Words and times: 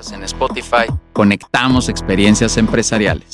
En 0.00 0.22
Spotify, 0.22 0.86
conectamos 1.12 1.90
experiencias 1.90 2.56
empresariales. 2.56 3.32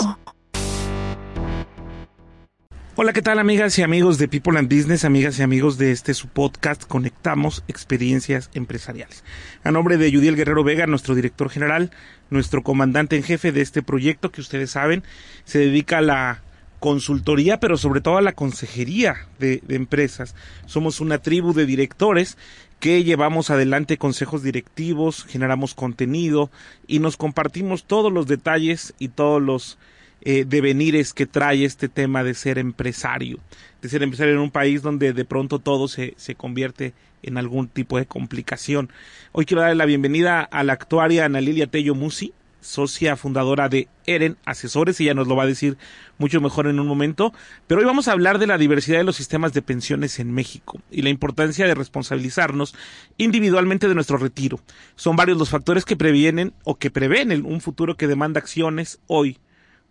Hola, 2.97 3.13
¿qué 3.13 3.23
tal 3.23 3.39
amigas 3.39 3.79
y 3.79 3.85
amigos 3.85 4.19
de 4.19 4.27
People 4.27 4.59
and 4.59 4.69
Business, 4.69 5.05
amigas 5.05 5.39
y 5.39 5.43
amigos 5.43 5.79
de 5.79 5.93
este 5.93 6.13
su 6.13 6.27
podcast 6.27 6.85
Conectamos 6.85 7.63
Experiencias 7.69 8.51
Empresariales? 8.53 9.23
A 9.63 9.71
nombre 9.71 9.97
de 9.97 10.11
Yudiel 10.11 10.35
Guerrero 10.35 10.65
Vega, 10.65 10.89
nuestro 10.89 11.15
director 11.15 11.51
general, 11.51 11.93
nuestro 12.31 12.65
comandante 12.65 13.15
en 13.15 13.23
jefe 13.23 13.53
de 13.53 13.61
este 13.61 13.83
proyecto 13.83 14.33
que 14.33 14.41
ustedes 14.41 14.73
saben, 14.73 15.05
se 15.45 15.61
dedica 15.61 15.99
a 15.99 16.03
la 16.03 16.43
consultoría, 16.81 17.61
pero 17.61 17.77
sobre 17.77 18.01
todo 18.01 18.17
a 18.17 18.23
la 18.23 18.33
consejería 18.33 19.29
de, 19.39 19.63
de 19.65 19.77
empresas. 19.77 20.35
Somos 20.67 21.01
una 21.01 21.19
tribu 21.19 21.53
de 21.55 21.65
directores 21.65 22.37
que 22.81 23.05
llevamos 23.05 23.51
adelante 23.51 23.99
consejos 23.99 24.43
directivos, 24.43 25.25
generamos 25.25 25.75
contenido 25.75 26.51
y 26.87 26.99
nos 26.99 27.17
compartimos 27.17 27.85
todos 27.85 28.13
los 28.13 28.27
detalles 28.27 28.95
y 28.99 29.09
todos 29.09 29.41
los 29.43 29.79
eh, 30.23 30.45
devenires 30.47 31.13
que 31.13 31.27
trae 31.27 31.65
este 31.65 31.89
tema 31.89 32.25
de 32.25 32.35
ser 32.35 32.59
empresario, 32.59 33.39
de 33.81 33.89
ser 33.89 34.03
empresario 34.03 34.35
en 34.35 34.41
un 34.41 34.51
país 34.51 34.83
donde 34.83 35.13
de 35.13 35.25
pronto 35.25 35.59
todo 35.59 35.89
se, 35.89 36.15
se 36.17 36.35
convierte 36.35 36.95
en 37.23 37.39
algún 37.39 37.69
tipo 37.69 37.99
de 37.99 38.07
complicación. 38.07 38.91
Hoy 39.33 39.47
quiero 39.47 39.63
darle 39.63 39.77
la 39.77 39.87
bienvenida 39.87 40.43
a 40.43 40.65
la 40.65 40.75
actuaria 40.75 41.25
Ana 41.25 41.41
Lilia 41.41 41.67
Tello 41.67 41.95
Musi, 41.95 42.33
socia 42.61 43.17
fundadora 43.17 43.69
de 43.69 43.89
Eren 44.07 44.37
Asesores, 44.45 45.01
ella 45.01 45.15
nos 45.15 45.29
lo 45.29 45.37
va 45.37 45.45
a 45.45 45.47
decir 45.47 45.77
mucho 46.19 46.41
mejor 46.41 46.67
en 46.67 46.81
un 46.81 46.87
momento, 46.87 47.33
pero 47.67 47.81
hoy 47.81 47.87
vamos 47.87 48.09
a 48.09 48.13
hablar 48.13 48.39
de 48.39 48.47
la 48.47 48.59
diversidad 48.59 48.99
de 48.99 49.05
los 49.05 49.17
sistemas 49.17 49.53
de 49.53 49.63
pensiones 49.63 50.19
en 50.19 50.33
México 50.33 50.81
y 50.91 51.03
la 51.03 51.11
importancia 51.11 51.67
de 51.67 51.75
responsabilizarnos 51.75 52.75
individualmente 53.19 53.89
de 53.89 53.95
nuestro 53.95 54.17
retiro. 54.19 54.61
Son 54.95 55.17
varios 55.17 55.39
los 55.39 55.51
factores 55.51 55.85
que 55.85 55.97
previenen 55.97 56.53
o 56.65 56.77
que 56.77 56.91
prevén 56.91 57.45
un 57.45 57.61
futuro 57.61 57.97
que 57.97 58.07
demanda 58.09 58.41
acciones 58.41 58.99
hoy 59.07 59.39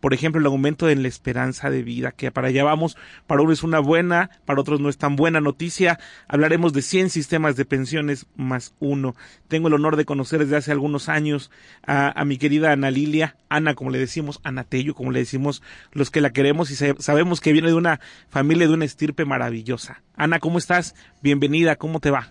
por 0.05 0.14
ejemplo, 0.14 0.40
el 0.40 0.45
aumento 0.45 0.88
en 0.88 1.02
la 1.02 1.07
esperanza 1.07 1.71
de 1.71 1.82
vida, 1.82 2.12
que 2.12 2.30
para 2.30 2.49
allá 2.49 2.63
vamos, 2.63 2.96
para 3.26 3.41
unos 3.41 3.57
es 3.57 3.63
una 3.63 3.80
buena, 3.80 4.30
para 4.46 4.62
otros 4.62 4.80
no 4.80 4.88
es 4.88 4.99
tan 4.99 5.16
buena 5.16 5.41
noticia. 5.41 5.98
Hablaremos 6.27 6.74
de 6.74 6.84
100 6.84 7.10
sistemas 7.10 7.55
de 7.55 7.66
pensiones 7.66 8.27
más 8.35 8.76
uno. 8.80 9.15
Tengo 9.48 9.68
el 9.68 9.74
honor 9.74 9.96
de 9.96 10.05
conocer 10.05 10.41
desde 10.41 10.57
hace 10.57 10.71
algunos 10.71 11.10
años 11.10 11.49
a, 11.88 12.24
mi 12.24 12.38
querida 12.38 12.71
Ana 12.71 12.91
Lilia, 12.91 13.35
Ana, 13.49 13.74
como 13.74 13.90
le 13.90 13.98
decimos, 13.98 14.40
Ana 14.43 14.63
Tello, 14.63 14.93
como 14.93 15.12
le 15.12 15.18
decimos 15.18 15.63
los 15.91 16.12
que 16.12 16.21
la 16.21 16.30
queremos 16.30 16.70
y 16.70 16.76
sabemos 16.76 17.41
que 17.41 17.52
viene 17.52 17.70
de 17.70 17.74
una 17.74 17.99
familia, 18.30 18.68
de 18.68 18.76
una 18.76 18.85
estirpe 18.85 19.26
maravillosa. 19.26 20.04
Ana, 20.15 20.37
¿cómo 20.37 20.60
estás? 20.60 20.93
Bienvenida, 21.24 21.77
¿cómo 21.77 21.99
te 21.99 22.12
va? 22.12 22.30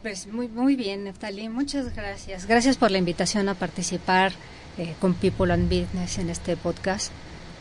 Pues 0.00 0.26
muy, 0.26 0.48
muy 0.48 0.74
bien, 0.74 1.04
Neftali, 1.04 1.50
muchas 1.50 1.94
gracias. 1.94 2.46
Gracias 2.46 2.78
por 2.78 2.90
la 2.90 2.96
invitación 2.96 3.50
a 3.50 3.54
participar 3.56 4.32
eh, 4.78 4.94
con 5.00 5.14
People 5.14 5.52
and 5.52 5.68
Business 5.68 6.18
en 6.18 6.30
este 6.30 6.56
podcast. 6.56 7.12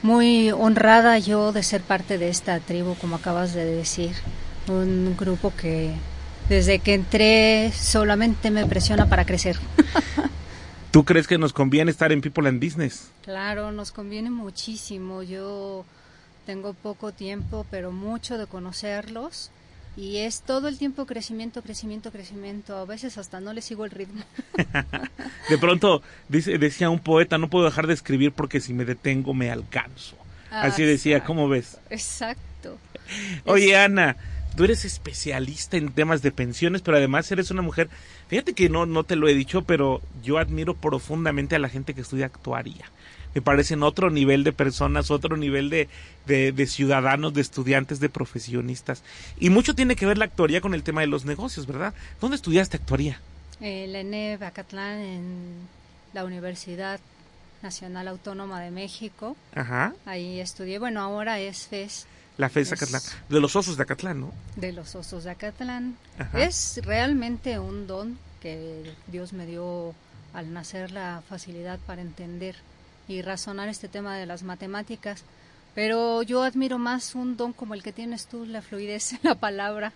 Muy 0.03 0.51
honrada 0.51 1.17
yo 1.17 1.51
de 1.51 1.63
ser 1.63 1.81
parte 1.81 2.17
de 2.17 2.29
esta 2.29 2.59
tribu, 2.59 2.95
como 2.95 3.15
acabas 3.15 3.53
de 3.53 3.65
decir, 3.65 4.11
un 4.67 5.15
grupo 5.17 5.51
que 5.55 5.93
desde 6.47 6.79
que 6.79 6.93
entré 6.93 7.71
solamente 7.73 8.51
me 8.51 8.65
presiona 8.65 9.09
para 9.09 9.25
crecer. 9.25 9.57
¿Tú 10.91 11.03
crees 11.03 11.27
que 11.27 11.37
nos 11.37 11.53
conviene 11.53 11.91
estar 11.91 12.11
en 12.11 12.21
People 12.21 12.47
and 12.47 12.63
Business? 12.63 13.09
Claro, 13.23 13.71
nos 13.71 13.91
conviene 13.91 14.29
muchísimo. 14.29 15.23
Yo 15.23 15.85
tengo 16.45 16.73
poco 16.73 17.11
tiempo, 17.11 17.65
pero 17.69 17.91
mucho 17.91 18.37
de 18.37 18.47
conocerlos 18.47 19.52
y 19.97 20.17
es 20.17 20.43
todo 20.43 20.67
el 20.67 20.77
tiempo 20.77 21.07
crecimiento, 21.07 21.63
crecimiento, 21.63 22.11
crecimiento. 22.11 22.77
A 22.77 22.85
veces 22.85 23.17
hasta 23.17 23.41
no 23.41 23.51
le 23.51 23.63
sigo 23.63 23.83
el 23.83 23.89
ritmo. 23.89 24.21
de 25.49 25.57
pronto, 25.57 26.03
dice, 26.29 26.59
decía 26.59 26.91
un 26.91 26.99
poeta, 26.99 27.39
no 27.39 27.49
puedo 27.49 27.65
dejar 27.65 27.87
de 27.87 27.95
escribir 27.95 28.31
porque 28.31 28.61
si 28.61 28.73
me 28.73 28.85
detengo 28.85 29.33
me 29.33 29.49
alcanzo. 29.49 30.15
Así 30.51 30.83
decía, 30.83 31.23
¿cómo 31.23 31.49
ves? 31.49 31.79
Exacto. 31.89 32.77
Oye, 33.45 33.75
Ana, 33.75 34.17
tú 34.55 34.65
eres 34.65 34.86
especialista 34.86 35.77
en 35.77 35.91
temas 35.91 36.21
de 36.21 36.31
pensiones, 36.31 36.83
pero 36.83 36.97
además 36.97 37.31
eres 37.31 37.49
una 37.49 37.63
mujer, 37.63 37.89
fíjate 38.27 38.53
que 38.53 38.69
no, 38.69 38.86
no 38.86 39.03
te 39.03 39.15
lo 39.15 39.27
he 39.27 39.33
dicho, 39.33 39.63
pero 39.63 40.02
yo 40.23 40.37
admiro 40.37 40.75
profundamente 40.75 41.55
a 41.55 41.59
la 41.59 41.69
gente 41.69 41.95
que 41.95 42.02
estudia 42.02 42.27
actuaría 42.27 42.86
me 43.33 43.42
parecen 43.42 43.83
otro 43.83 44.10
nivel 44.10 44.43
de 44.43 44.54
personas, 44.54 45.11
otro 45.11 45.38
nivel 45.38 45.70
de, 45.70 45.88
de, 46.26 46.67
ciudadanos, 46.67 47.33
de 47.33 47.42
estudiantes, 47.42 47.99
de 47.99 48.10
profesionistas. 48.10 49.04
Y 49.39 49.49
mucho 49.49 49.76
tiene 49.76 49.95
que 49.95 50.05
ver 50.05 50.17
la 50.17 50.26
actuaría 50.26 50.61
con 50.61 50.73
el 50.73 50.83
tema 50.83 51.02
de 51.02 51.08
los 51.08 51.26
negocios, 51.26 51.67
¿verdad? 51.67 51.93
¿Dónde 52.20 52.36
estudiaste 52.36 52.77
actuaría? 52.77 53.20
En 53.60 53.93
la 53.93 53.99
ENEV 53.99 54.43
Acatlán, 54.43 54.99
en 54.99 55.67
la 56.14 56.26
Universidad 56.26 56.99
Nacional 57.61 58.08
Autónoma 58.08 58.61
de 58.61 58.71
México. 58.71 59.36
Ajá. 59.55 59.93
Ahí 60.05 60.39
estudié, 60.39 60.80
bueno, 60.80 61.02
ahora 61.02 61.39
es 61.39 61.67
FES. 61.67 62.08
La 62.37 62.49
FES 62.49 62.73
Acatlán, 62.73 63.02
de 63.30 63.39
los 63.39 63.55
osos 63.55 63.77
de 63.77 63.83
Acatlán, 63.83 64.21
¿no? 64.21 64.32
De 64.55 64.71
los 64.71 64.93
osos 64.95 65.23
de 65.23 65.32
Acatlán. 65.32 65.98
Es 66.33 66.80
realmente 66.83 67.58
un 67.58 67.87
don 67.87 68.20
que 68.42 68.93
Dios 69.08 69.33
me 69.33 69.48
dio 69.48 69.95
al 70.33 70.54
nacer 70.54 70.92
la 70.92 71.23
facilidad 71.27 71.80
para 71.87 72.02
entender 72.02 72.55
y 73.07 73.21
razonar 73.21 73.69
este 73.69 73.87
tema 73.87 74.17
de 74.17 74.25
las 74.25 74.43
matemáticas. 74.43 75.23
Pero 75.75 76.23
yo 76.23 76.43
admiro 76.43 76.79
más 76.79 77.13
un 77.13 77.37
don 77.37 77.53
como 77.53 77.73
el 77.73 77.83
que 77.83 77.91
tienes 77.91 78.25
tú, 78.25 78.45
la 78.45 78.61
fluidez 78.61 79.13
en 79.13 79.19
la 79.23 79.35
palabra. 79.35 79.93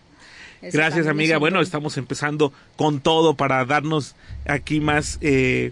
Gracias, 0.62 1.08
amiga. 1.08 1.38
Bueno, 1.38 1.60
estamos 1.62 1.98
empezando 1.98 2.54
con 2.76 3.02
todo 3.02 3.34
para 3.34 3.66
darnos 3.66 4.16
aquí 4.46 4.80
más 4.80 5.18
eh, 5.22 5.72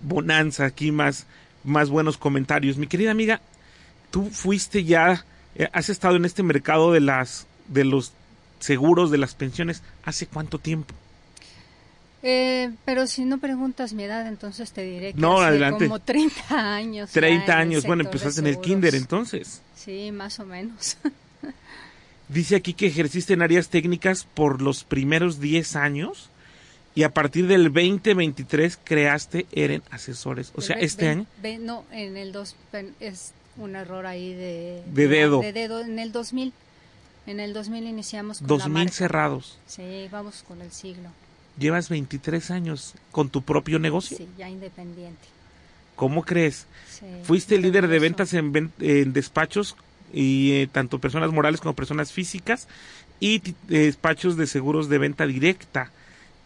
bonanza, 0.00 0.66
aquí 0.66 0.92
más, 0.92 1.26
más 1.64 1.90
buenos 1.90 2.16
comentarios. 2.16 2.76
Mi 2.76 2.86
querida 2.86 3.10
amiga, 3.10 3.40
tú 4.12 4.30
fuiste 4.30 4.84
ya, 4.84 5.24
eh, 5.56 5.68
has 5.72 5.88
estado 5.88 6.14
en 6.16 6.24
este 6.24 6.44
mercado 6.44 6.92
de 6.92 7.00
las 7.00 7.48
de 7.66 7.84
los 7.84 8.12
seguros, 8.60 9.10
de 9.10 9.18
las 9.18 9.34
pensiones, 9.34 9.82
¿hace 10.04 10.26
cuánto 10.26 10.58
tiempo? 10.58 10.94
Eh, 12.26 12.70
pero 12.86 13.06
si 13.06 13.26
no 13.26 13.36
preguntas 13.36 13.92
mi 13.92 14.04
edad, 14.04 14.26
entonces 14.26 14.72
te 14.72 14.82
diré 14.82 15.12
que 15.12 15.20
no, 15.20 15.40
hace 15.42 15.70
como 15.72 16.00
30 16.00 16.74
años. 16.74 17.10
30 17.10 17.58
años, 17.58 17.86
bueno, 17.86 18.02
empezaste 18.02 18.40
en 18.40 18.46
el 18.46 18.58
kinder 18.60 18.94
entonces. 18.94 19.60
Sí, 19.76 20.10
más 20.10 20.40
o 20.40 20.46
menos. 20.46 20.96
Dice 22.30 22.56
aquí 22.56 22.72
que 22.72 22.86
ejerciste 22.86 23.34
en 23.34 23.42
áreas 23.42 23.68
técnicas 23.68 24.24
por 24.24 24.62
los 24.62 24.84
primeros 24.84 25.38
10 25.38 25.76
años 25.76 26.30
y 26.94 27.02
a 27.02 27.12
partir 27.12 27.46
del 27.46 27.64
2023 27.64 28.78
creaste 28.82 29.44
Eren 29.52 29.82
Asesores. 29.90 30.50
O 30.54 30.62
sea, 30.62 30.76
este 30.76 31.08
año. 31.08 31.26
no, 31.60 31.84
en 31.92 32.16
el 32.16 32.32
2 32.32 32.56
es 33.00 33.34
un 33.58 33.76
error 33.76 34.06
ahí 34.06 34.32
de, 34.32 34.82
de 34.86 35.08
dedo. 35.08 35.40
De 35.40 35.52
dedo 35.52 35.82
en 35.82 35.98
el 35.98 36.10
2000. 36.10 36.54
En 37.26 37.40
el 37.40 37.52
2000 37.52 37.86
iniciamos 37.86 38.38
con 38.38 38.46
2000 38.46 38.88
cerrados. 38.88 39.58
Sí, 39.66 40.08
vamos 40.10 40.42
con 40.48 40.62
el 40.62 40.72
siglo. 40.72 41.10
Llevas 41.58 41.88
23 41.88 42.50
años 42.50 42.94
con 43.12 43.28
tu 43.28 43.42
propio 43.42 43.78
negocio. 43.78 44.16
Sí, 44.16 44.28
ya 44.36 44.48
independiente. 44.48 45.34
¿Cómo 45.96 46.24
crees? 46.24 46.66
Fuiste 47.22 47.58
líder 47.58 47.86
de 47.88 47.98
ventas 47.98 48.34
en, 48.34 48.72
despachos 49.12 49.76
y 50.12 50.52
eh, 50.52 50.68
tanto 50.70 50.98
personas 50.98 51.32
morales 51.32 51.60
como 51.60 51.74
personas 51.74 52.12
físicas 52.12 52.66
y 53.20 53.40
despachos 53.68 54.36
de 54.36 54.46
seguros 54.46 54.88
de 54.88 54.98
venta 54.98 55.26
directa. 55.26 55.90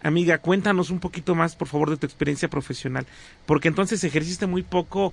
Amiga, 0.03 0.39
cuéntanos 0.39 0.91
un 0.91 1.01
poquito 1.01 1.35
más, 1.35 1.57
por 1.57 1.69
favor, 1.69 1.91
de 1.91 1.97
tu 1.97 2.07
experiencia 2.07 2.49
profesional, 2.49 3.07
porque 3.47 3.69
entonces 3.69 4.05
ejerciste 4.05 4.47
muy 4.47 4.63
poco 4.63 5.13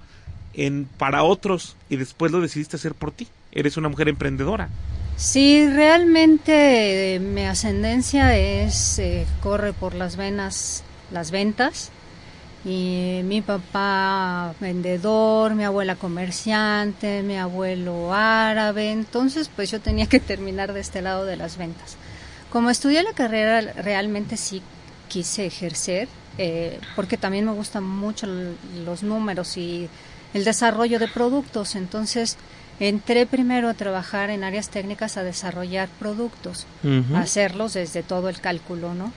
en 0.54 0.86
para 0.98 1.24
otros 1.24 1.76
y 1.90 1.96
después 1.96 2.32
lo 2.32 2.42
decidiste 2.42 2.76
hacer 2.76 2.94
por 2.94 3.12
ti. 3.12 3.28
Eres 3.52 3.78
una 3.78 3.90
mujer 3.90 4.10
emprendedora. 4.10 4.70
Sí, 5.18 5.68
realmente 5.70 7.16
eh, 7.16 7.20
mi 7.20 7.46
ascendencia 7.46 8.36
es 8.36 9.00
eh, 9.00 9.26
corre 9.42 9.72
por 9.72 9.96
las 9.96 10.18
venas 10.18 10.84
las 11.12 11.32
ventas. 11.32 11.90
Y 12.66 13.22
mi 13.24 13.42
papá 13.42 14.56
vendedor, 14.60 15.54
mi 15.54 15.64
abuela 15.64 15.96
comerciante, 15.96 17.22
mi 17.22 17.38
abuelo 17.38 18.12
árabe, 18.12 18.92
entonces 18.92 19.52
pues 19.56 19.70
yo 19.70 19.80
tenía 19.80 20.08
que 20.08 20.20
terminar 20.20 20.74
de 20.74 20.80
este 20.80 21.04
lado 21.04 21.26
de 21.26 21.36
las 21.38 21.58
ventas. 21.58 21.96
Como 22.52 22.72
estudié 22.72 23.04
la 23.04 23.14
carrera 23.14 23.62
realmente 23.62 24.36
sí 24.36 24.64
quise 25.10 25.46
ejercer 25.46 26.08
eh, 26.40 26.80
porque 26.96 27.18
también 27.18 27.46
me 27.46 27.52
gustan 27.52 27.84
mucho 27.84 28.28
los 28.84 29.04
números 29.04 29.58
y 29.58 29.88
el 30.34 30.44
desarrollo 30.44 30.98
de 30.98 31.08
productos, 31.08 31.76
entonces 31.76 32.36
Entré 32.80 33.26
primero 33.26 33.70
a 33.70 33.74
trabajar 33.74 34.30
en 34.30 34.44
áreas 34.44 34.70
técnicas 34.70 35.18
a 35.18 35.24
desarrollar 35.24 35.88
productos, 36.00 36.66
a 37.14 37.20
hacerlos 37.20 37.74
desde 37.74 38.04
todo 38.04 38.30
el 38.30 38.42
cálculo, 38.42 38.94
¿no? 38.94 39.14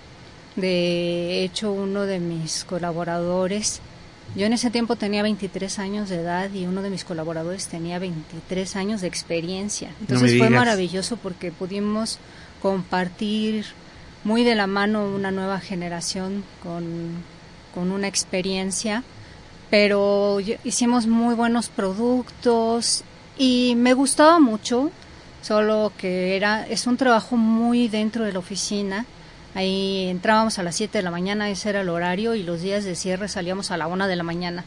De 0.56 1.44
hecho, 1.44 1.72
uno 1.72 2.02
de 2.02 2.20
mis 2.20 2.64
colaboradores, 2.64 3.80
yo 4.36 4.46
en 4.46 4.52
ese 4.52 4.70
tiempo 4.70 4.96
tenía 4.96 5.22
23 5.22 5.78
años 5.78 6.08
de 6.08 6.20
edad 6.20 6.52
y 6.52 6.66
uno 6.66 6.82
de 6.82 6.90
mis 6.90 7.04
colaboradores 7.04 7.66
tenía 7.66 7.98
23 7.98 8.76
años 8.76 9.00
de 9.00 9.08
experiencia. 9.08 9.90
Entonces 10.00 10.38
fue 10.38 10.50
maravilloso 10.50 11.16
porque 11.16 11.50
pudimos 11.50 12.18
compartir 12.62 13.66
muy 14.24 14.44
de 14.44 14.54
la 14.54 14.66
mano 14.66 15.04
una 15.04 15.30
nueva 15.30 15.60
generación 15.60 16.44
con 16.62 17.22
con 17.74 17.92
una 17.92 18.08
experiencia, 18.08 19.04
pero 19.70 20.38
hicimos 20.64 21.06
muy 21.06 21.34
buenos 21.34 21.68
productos 21.68 23.04
y 23.38 23.74
me 23.76 23.94
gustaba 23.94 24.40
mucho, 24.40 24.90
solo 25.42 25.92
que 25.96 26.36
era 26.36 26.66
es 26.66 26.86
un 26.86 26.96
trabajo 26.96 27.36
muy 27.36 27.88
dentro 27.88 28.24
de 28.24 28.32
la 28.32 28.38
oficina. 28.40 29.06
Ahí 29.54 30.08
entrábamos 30.08 30.58
a 30.58 30.62
las 30.62 30.76
7 30.76 30.98
de 30.98 31.02
la 31.02 31.10
mañana, 31.10 31.48
ese 31.48 31.70
era 31.70 31.80
el 31.80 31.88
horario, 31.88 32.34
y 32.34 32.42
los 32.42 32.60
días 32.60 32.84
de 32.84 32.94
cierre 32.94 33.28
salíamos 33.28 33.70
a 33.70 33.76
la 33.76 33.86
1 33.86 34.06
de 34.06 34.16
la 34.16 34.22
mañana. 34.22 34.64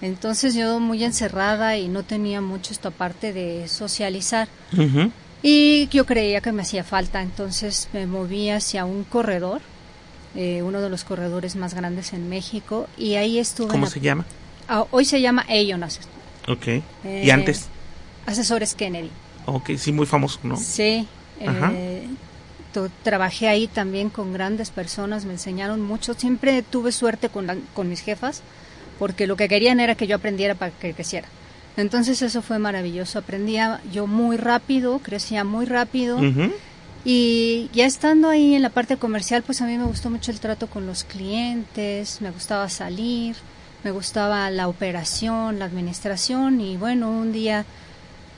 Entonces 0.00 0.54
yo 0.54 0.80
muy 0.80 1.04
encerrada 1.04 1.76
y 1.76 1.88
no 1.88 2.02
tenía 2.02 2.40
mucho 2.40 2.72
esta 2.72 2.90
parte 2.90 3.32
de 3.32 3.68
socializar. 3.68 4.48
Y 5.42 5.88
yo 5.88 6.06
creía 6.06 6.40
que 6.40 6.52
me 6.52 6.62
hacía 6.62 6.84
falta, 6.84 7.20
entonces 7.22 7.88
me 7.92 8.06
moví 8.06 8.50
hacia 8.50 8.84
un 8.84 9.04
corredor, 9.04 9.60
eh, 10.36 10.62
uno 10.62 10.80
de 10.80 10.88
los 10.88 11.04
corredores 11.04 11.56
más 11.56 11.74
grandes 11.74 12.12
en 12.12 12.28
México, 12.28 12.88
y 12.96 13.14
ahí 13.14 13.38
estuve. 13.38 13.68
¿Cómo 13.68 13.86
se 13.86 14.00
llama? 14.00 14.24
Ah, 14.68 14.84
hoy 14.90 15.04
se 15.04 15.20
llama 15.20 15.44
Aon 15.48 15.84
Ok. 16.48 16.66
¿Y 16.66 16.82
eh, 17.04 17.32
antes? 17.32 17.68
Asesores 18.26 18.74
Kennedy. 18.74 19.10
Ok, 19.46 19.70
sí, 19.76 19.92
muy 19.92 20.06
famoso, 20.06 20.38
¿no? 20.42 20.56
Sí. 20.56 21.06
Eh, 21.40 22.06
trabajé 23.02 23.48
ahí 23.48 23.66
también 23.66 24.08
con 24.08 24.32
grandes 24.32 24.70
personas, 24.70 25.24
me 25.24 25.32
enseñaron 25.32 25.80
mucho. 25.80 26.14
Siempre 26.14 26.62
tuve 26.62 26.92
suerte 26.92 27.28
con, 27.28 27.46
con 27.74 27.88
mis 27.88 28.00
jefas, 28.00 28.42
porque 28.98 29.26
lo 29.26 29.36
que 29.36 29.48
querían 29.48 29.80
era 29.80 29.94
que 29.94 30.06
yo 30.06 30.16
aprendiera 30.16 30.54
para 30.54 30.72
que 30.72 30.94
creciera. 30.94 31.28
Entonces 31.76 32.20
eso 32.22 32.42
fue 32.42 32.58
maravilloso, 32.58 33.18
aprendía 33.18 33.80
yo 33.92 34.06
muy 34.06 34.36
rápido, 34.36 34.98
crecía 34.98 35.42
muy 35.42 35.64
rápido 35.64 36.18
y 37.04 37.70
ya 37.72 37.86
estando 37.86 38.28
ahí 38.28 38.54
en 38.54 38.62
la 38.62 38.68
parte 38.68 38.96
comercial, 38.96 39.42
pues 39.42 39.62
a 39.62 39.66
mí 39.66 39.78
me 39.78 39.84
gustó 39.84 40.10
mucho 40.10 40.30
el 40.30 40.38
trato 40.38 40.66
con 40.66 40.86
los 40.86 41.04
clientes, 41.04 42.20
me 42.20 42.30
gustaba 42.30 42.68
salir, 42.68 43.36
me 43.84 43.90
gustaba 43.90 44.50
la 44.50 44.68
operación, 44.68 45.58
la 45.58 45.64
administración 45.64 46.60
y 46.60 46.76
bueno, 46.76 47.10
un 47.10 47.32
día 47.32 47.64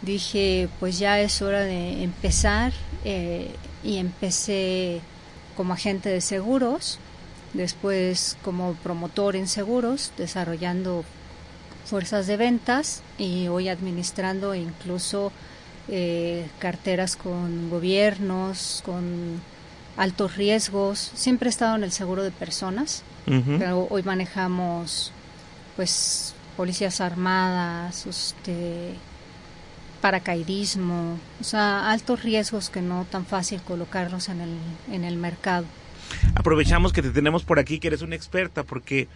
dije 0.02 0.68
pues 0.80 0.98
ya 0.98 1.20
es 1.20 1.40
hora 1.42 1.60
de 1.60 2.02
empezar 2.02 2.72
eh, 3.04 3.50
y 3.82 3.96
empecé 3.98 5.00
como 5.56 5.74
agente 5.74 6.08
de 6.08 6.20
seguros, 6.20 6.98
después 7.52 8.36
como 8.42 8.74
promotor 8.74 9.36
en 9.36 9.46
seguros, 9.46 10.12
desarrollando 10.16 11.04
fuerzas 11.84 12.26
de 12.26 12.36
ventas 12.36 13.02
y 13.18 13.48
hoy 13.48 13.68
administrando 13.68 14.54
incluso 14.54 15.32
eh, 15.88 16.48
carteras 16.58 17.14
con 17.16 17.70
gobiernos, 17.70 18.82
con 18.84 19.40
altos 19.96 20.36
riesgos. 20.36 21.12
Siempre 21.14 21.48
he 21.48 21.50
estado 21.50 21.76
en 21.76 21.84
el 21.84 21.92
seguro 21.92 22.22
de 22.22 22.30
personas, 22.30 23.02
pero 23.26 23.86
hoy 23.90 24.02
manejamos 24.02 25.12
pues 25.76 26.34
policías 26.56 27.00
armadas, 27.00 28.06
este, 28.06 28.94
paracaidismo, 30.04 31.18
o 31.40 31.44
sea, 31.44 31.90
altos 31.90 32.22
riesgos 32.22 32.68
que 32.68 32.82
no 32.82 33.06
tan 33.10 33.24
fácil 33.24 33.62
colocarlos 33.62 34.28
en 34.28 34.42
el, 34.42 34.50
en 34.92 35.02
el 35.02 35.16
mercado. 35.16 35.64
Aprovechamos 36.34 36.92
que 36.92 37.00
te 37.00 37.08
tenemos 37.08 37.42
por 37.42 37.58
aquí, 37.58 37.78
que 37.78 37.86
eres 37.86 38.02
una 38.02 38.14
experta, 38.14 38.64
porque 38.64 39.08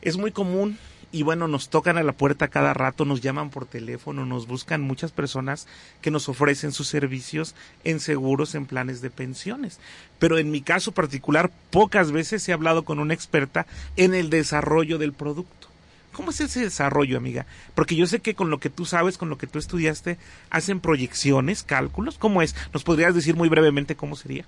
es 0.00 0.16
muy 0.16 0.32
común 0.32 0.78
y 1.12 1.24
bueno, 1.24 1.46
nos 1.46 1.68
tocan 1.68 1.98
a 1.98 2.02
la 2.02 2.14
puerta 2.14 2.48
cada 2.48 2.72
rato, 2.72 3.04
nos 3.04 3.20
llaman 3.20 3.50
por 3.50 3.66
teléfono, 3.66 4.24
nos 4.24 4.46
buscan 4.46 4.80
muchas 4.80 5.12
personas 5.12 5.66
que 6.00 6.10
nos 6.10 6.26
ofrecen 6.30 6.72
sus 6.72 6.88
servicios 6.88 7.54
en 7.84 8.00
seguros, 8.00 8.54
en 8.54 8.64
planes 8.64 9.02
de 9.02 9.10
pensiones. 9.10 9.78
Pero 10.18 10.38
en 10.38 10.50
mi 10.50 10.62
caso 10.62 10.92
particular, 10.92 11.50
pocas 11.70 12.12
veces 12.12 12.48
he 12.48 12.54
hablado 12.54 12.86
con 12.86 12.98
una 12.98 13.12
experta 13.12 13.66
en 13.98 14.14
el 14.14 14.30
desarrollo 14.30 14.96
del 14.96 15.12
producto. 15.12 15.68
¿Cómo 16.14 16.30
es 16.30 16.40
ese 16.40 16.60
desarrollo, 16.60 17.18
amiga? 17.18 17.44
Porque 17.74 17.96
yo 17.96 18.06
sé 18.06 18.20
que 18.20 18.34
con 18.34 18.48
lo 18.48 18.58
que 18.58 18.70
tú 18.70 18.86
sabes, 18.86 19.18
con 19.18 19.28
lo 19.28 19.36
que 19.36 19.46
tú 19.46 19.58
estudiaste, 19.58 20.16
hacen 20.48 20.80
proyecciones, 20.80 21.62
cálculos. 21.62 22.16
¿Cómo 22.18 22.40
es? 22.40 22.54
¿Nos 22.72 22.84
podrías 22.84 23.14
decir 23.14 23.36
muy 23.36 23.48
brevemente 23.48 23.96
cómo 23.96 24.16
sería? 24.16 24.44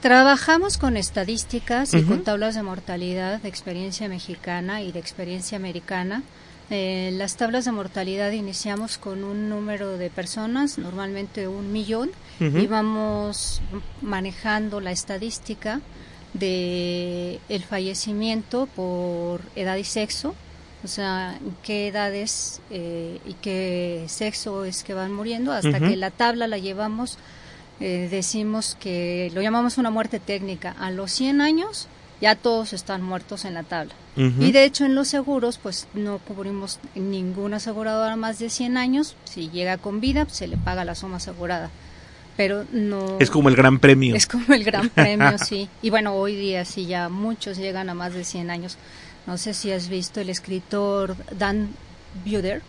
Trabajamos 0.00 0.76
con 0.76 0.96
estadísticas 0.96 1.94
y 1.94 2.02
con 2.02 2.24
tablas 2.24 2.54
de 2.54 2.62
mortalidad 2.62 3.40
de 3.40 3.48
experiencia 3.48 4.08
mexicana 4.08 4.82
y 4.82 4.92
de 4.92 4.98
experiencia 4.98 5.56
americana. 5.56 6.22
Eh, 6.70 7.10
las 7.14 7.36
tablas 7.36 7.66
de 7.66 7.72
mortalidad 7.72 8.30
iniciamos 8.32 8.98
con 8.98 9.24
un 9.24 9.48
número 9.48 9.96
de 9.96 10.10
personas, 10.10 10.78
normalmente 10.78 11.46
un 11.48 11.72
millón, 11.72 12.10
y 12.40 12.66
vamos 12.66 13.62
manejando 14.02 14.80
la 14.80 14.90
estadística 14.90 15.80
de 16.34 17.40
el 17.48 17.62
fallecimiento 17.62 18.66
por 18.66 19.40
edad 19.56 19.76
y 19.76 19.84
sexo, 19.84 20.34
o 20.84 20.88
sea, 20.88 21.38
qué 21.62 21.88
edades 21.88 22.60
eh, 22.70 23.18
y 23.26 23.32
qué 23.34 24.04
sexo 24.06 24.64
es 24.64 24.84
que 24.84 24.94
van 24.94 25.12
muriendo, 25.12 25.50
hasta 25.50 25.80
que 25.80 25.96
la 25.96 26.10
tabla 26.10 26.46
la 26.46 26.58
llevamos 26.58 27.18
eh, 27.80 28.08
decimos 28.10 28.76
que 28.78 29.30
lo 29.34 29.42
llamamos 29.42 29.78
una 29.78 29.90
muerte 29.90 30.20
técnica. 30.20 30.74
A 30.78 30.90
los 30.90 31.10
100 31.12 31.40
años 31.40 31.88
ya 32.20 32.36
todos 32.36 32.72
están 32.72 33.02
muertos 33.02 33.44
en 33.44 33.54
la 33.54 33.62
tabla. 33.62 33.92
Y 34.16 34.52
de 34.52 34.64
hecho 34.64 34.84
en 34.84 34.94
los 34.94 35.08
seguros 35.08 35.58
pues 35.58 35.88
no 35.92 36.18
cubrimos 36.18 36.78
ninguna 36.94 37.56
aseguradora 37.56 38.14
más 38.14 38.38
de 38.38 38.48
100 38.48 38.76
años. 38.76 39.16
Si 39.24 39.50
llega 39.50 39.76
con 39.76 40.00
vida 40.00 40.24
pues, 40.24 40.36
se 40.36 40.46
le 40.46 40.56
paga 40.56 40.84
la 40.84 40.94
suma 40.94 41.16
asegurada. 41.16 41.70
Pero 42.36 42.64
no... 42.72 43.16
Es 43.18 43.30
como 43.30 43.48
el 43.48 43.56
gran 43.56 43.80
premio. 43.80 44.14
Es 44.14 44.26
como 44.26 44.54
el 44.54 44.62
gran 44.62 44.88
premio, 44.94 45.36
sí. 45.38 45.68
Y 45.82 45.90
bueno, 45.90 46.14
hoy 46.14 46.36
día 46.36 46.64
sí 46.64 46.86
ya 46.86 47.08
muchos 47.08 47.58
llegan 47.58 47.88
a 47.90 47.94
más 47.94 48.14
de 48.14 48.24
100 48.24 48.50
años. 48.50 48.76
No 49.26 49.38
sé 49.38 49.54
si 49.54 49.72
has 49.72 49.88
visto 49.88 50.20
el 50.20 50.30
escritor 50.30 51.16
Dan 51.36 51.70
Buder. 52.24 52.62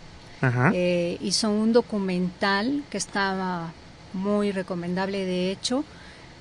Eh, 0.74 1.18
hizo 1.20 1.50
un 1.50 1.72
documental 1.72 2.84
que 2.90 2.98
estaba 2.98 3.72
muy 4.12 4.52
recomendable 4.52 5.24
de 5.24 5.50
hecho, 5.50 5.84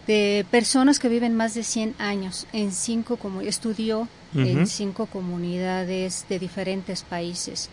de 0.08 0.46
personas 0.52 1.00
que 1.00 1.10
viven 1.10 1.36
más 1.36 1.54
de 1.54 1.64
100 1.64 1.96
años 1.98 2.46
en 2.54 2.72
cinco 2.72 3.18
como 3.18 3.42
estudió 3.42 4.08
en 4.34 4.68
cinco 4.68 5.06
comunidades 5.06 6.26
de 6.28 6.40
diferentes 6.40 7.04
países, 7.04 7.70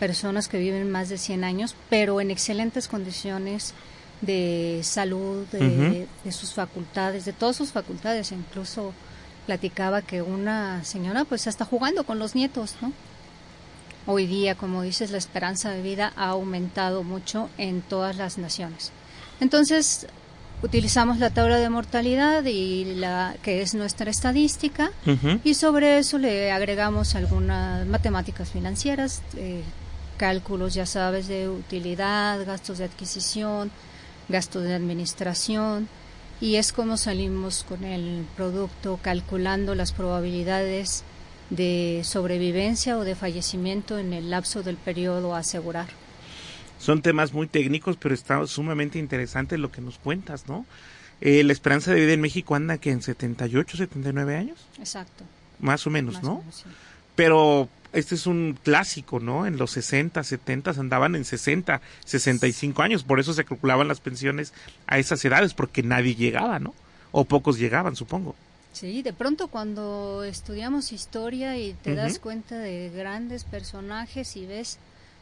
personas 0.00 0.48
que 0.48 0.58
viven 0.58 0.90
más 0.90 1.10
de 1.10 1.18
100 1.18 1.44
años, 1.44 1.76
pero 1.90 2.22
en 2.22 2.30
excelentes 2.30 2.88
condiciones 2.88 3.74
de 4.22 4.80
salud, 4.82 5.46
de, 5.52 6.06
de 6.24 6.32
sus 6.32 6.54
facultades, 6.54 7.26
de 7.26 7.34
todas 7.34 7.56
sus 7.56 7.70
facultades, 7.70 8.32
incluso 8.32 8.94
platicaba 9.46 10.02
que 10.02 10.22
una 10.22 10.84
señora 10.84 11.24
pues 11.24 11.46
está 11.46 11.64
jugando 11.64 12.04
con 12.04 12.18
los 12.18 12.34
nietos, 12.34 12.74
¿no? 12.82 12.92
Hoy 14.06 14.26
día, 14.26 14.54
como 14.54 14.82
dices, 14.82 15.10
la 15.10 15.18
esperanza 15.18 15.70
de 15.70 15.82
vida 15.82 16.12
ha 16.16 16.28
aumentado 16.28 17.02
mucho 17.02 17.48
en 17.58 17.82
todas 17.82 18.16
las 18.16 18.38
naciones. 18.38 18.92
Entonces, 19.40 20.06
utilizamos 20.62 21.18
la 21.18 21.30
tabla 21.30 21.58
de 21.58 21.68
mortalidad 21.68 22.44
y 22.44 22.84
la 22.96 23.34
que 23.42 23.62
es 23.62 23.74
nuestra 23.74 24.10
estadística 24.10 24.90
y 25.44 25.54
sobre 25.54 25.98
eso 25.98 26.18
le 26.18 26.52
agregamos 26.52 27.14
algunas 27.14 27.86
matemáticas 27.86 28.50
financieras, 28.50 29.22
eh, 29.36 29.62
cálculos, 30.16 30.74
ya 30.74 30.86
sabes, 30.86 31.28
de 31.28 31.48
utilidad, 31.48 32.44
gastos 32.46 32.78
de 32.78 32.84
adquisición, 32.84 33.70
gastos 34.28 34.62
de 34.62 34.74
administración 34.74 35.88
y 36.40 36.56
es 36.56 36.72
como 36.72 36.96
salimos 36.96 37.64
con 37.68 37.84
el 37.84 38.26
producto 38.36 38.98
calculando 39.02 39.74
las 39.74 39.92
probabilidades 39.92 41.04
de 41.50 42.02
sobrevivencia 42.04 42.98
o 42.98 43.04
de 43.04 43.14
fallecimiento 43.14 43.98
en 43.98 44.12
el 44.12 44.30
lapso 44.30 44.62
del 44.62 44.76
periodo 44.76 45.34
a 45.34 45.38
asegurar. 45.38 45.86
Son 46.78 47.02
temas 47.02 47.32
muy 47.32 47.46
técnicos, 47.46 47.96
pero 47.96 48.14
está 48.14 48.46
sumamente 48.46 48.98
interesante 48.98 49.56
lo 49.56 49.72
que 49.72 49.80
nos 49.80 49.98
cuentas, 49.98 50.46
¿no? 50.46 50.66
Eh, 51.20 51.42
la 51.42 51.52
esperanza 51.52 51.92
de 51.92 52.00
vida 52.00 52.12
en 52.12 52.20
México 52.20 52.54
anda 52.54 52.76
que 52.78 52.90
en 52.90 53.00
78, 53.00 53.78
79 53.78 54.36
años. 54.36 54.66
Exacto. 54.78 55.24
Más 55.58 55.86
o 55.86 55.90
menos, 55.90 56.22
¿no? 56.22 56.44
Pero 57.14 57.70
este 57.96 58.14
es 58.14 58.26
un 58.26 58.58
clásico, 58.62 59.20
¿no? 59.20 59.46
En 59.46 59.56
los 59.56 59.70
60, 59.72 60.22
70 60.22 60.72
andaban 60.72 61.14
en 61.14 61.24
60, 61.24 61.80
65 62.04 62.82
años, 62.82 63.02
por 63.04 63.20
eso 63.20 63.32
se 63.32 63.44
calculaban 63.44 63.88
las 63.88 64.00
pensiones 64.00 64.52
a 64.86 64.98
esas 64.98 65.24
edades, 65.24 65.54
porque 65.54 65.82
nadie 65.82 66.14
llegaba, 66.14 66.58
¿no? 66.58 66.74
O 67.12 67.24
pocos 67.24 67.58
llegaban, 67.58 67.96
supongo. 67.96 68.34
Sí, 68.72 69.00
de 69.00 69.14
pronto 69.14 69.48
cuando 69.48 70.22
estudiamos 70.24 70.92
historia 70.92 71.56
y 71.56 71.72
te 71.72 71.94
das 71.94 72.18
cuenta 72.18 72.58
de 72.58 72.90
grandes 72.90 73.44
personajes 73.44 74.36
y 74.36 74.44
ves 74.44 74.78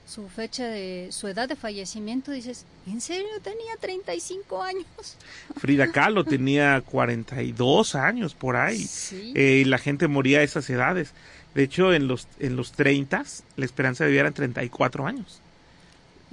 su 0.06 0.28
fecha 0.28 0.66
de 0.66 1.08
su 1.10 1.28
edad 1.28 1.48
de 1.48 1.56
fallecimiento, 1.56 2.32
dices, 2.32 2.64
¿en 2.86 3.00
serio 3.00 3.28
tenía 3.42 3.76
35 3.80 4.62
años? 4.62 4.86
Frida 5.56 5.90
Kahlo 5.92 6.24
tenía 6.24 6.80
42 6.80 7.94
años 7.94 8.34
por 8.34 8.56
ahí. 8.56 8.88
Eh, 9.12 9.62
y 9.62 9.64
la 9.64 9.78
gente 9.78 10.08
moría 10.08 10.40
a 10.40 10.42
esas 10.42 10.68
edades. 10.68 11.12
De 11.54 11.62
hecho, 11.62 11.92
en 11.92 12.08
los 12.08 12.26
en 12.40 12.56
los 12.56 12.72
30 12.72 13.24
la 13.56 13.64
esperanza 13.64 14.04
de 14.04 14.10
vida 14.10 14.20
era 14.20 14.30
34 14.32 15.06
años. 15.06 15.40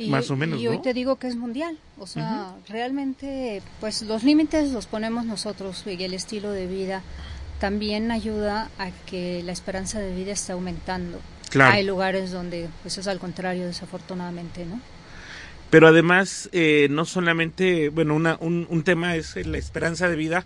más 0.07 0.31
o 0.31 0.35
menos. 0.35 0.59
Y 0.59 0.67
hoy 0.67 0.81
te 0.81 0.93
digo 0.93 1.17
que 1.17 1.27
es 1.27 1.35
mundial. 1.35 1.77
O 1.99 2.07
sea, 2.07 2.55
realmente, 2.67 3.61
pues 3.79 4.01
los 4.01 4.23
límites 4.23 4.71
los 4.71 4.87
ponemos 4.87 5.25
nosotros 5.25 5.83
y 5.85 6.03
el 6.03 6.13
estilo 6.15 6.51
de 6.51 6.65
vida 6.65 7.03
también 7.59 8.09
ayuda 8.09 8.71
a 8.79 8.89
que 9.05 9.43
la 9.43 9.51
esperanza 9.51 9.99
de 9.99 10.15
vida 10.15 10.31
esté 10.31 10.53
aumentando. 10.53 11.19
Claro. 11.51 11.73
Hay 11.73 11.83
lugares 11.83 12.31
donde 12.31 12.69
pues 12.81 12.97
es 12.97 13.07
al 13.07 13.19
contrario, 13.19 13.67
desafortunadamente, 13.67 14.65
¿no? 14.65 14.79
Pero 15.69 15.87
además, 15.87 16.49
eh, 16.51 16.87
no 16.89 17.05
solamente, 17.05 17.89
bueno, 17.89 18.15
una, 18.15 18.37
un, 18.41 18.65
un 18.69 18.83
tema 18.83 19.15
es 19.15 19.35
la 19.45 19.57
esperanza 19.57 20.09
de 20.09 20.15
vida 20.15 20.43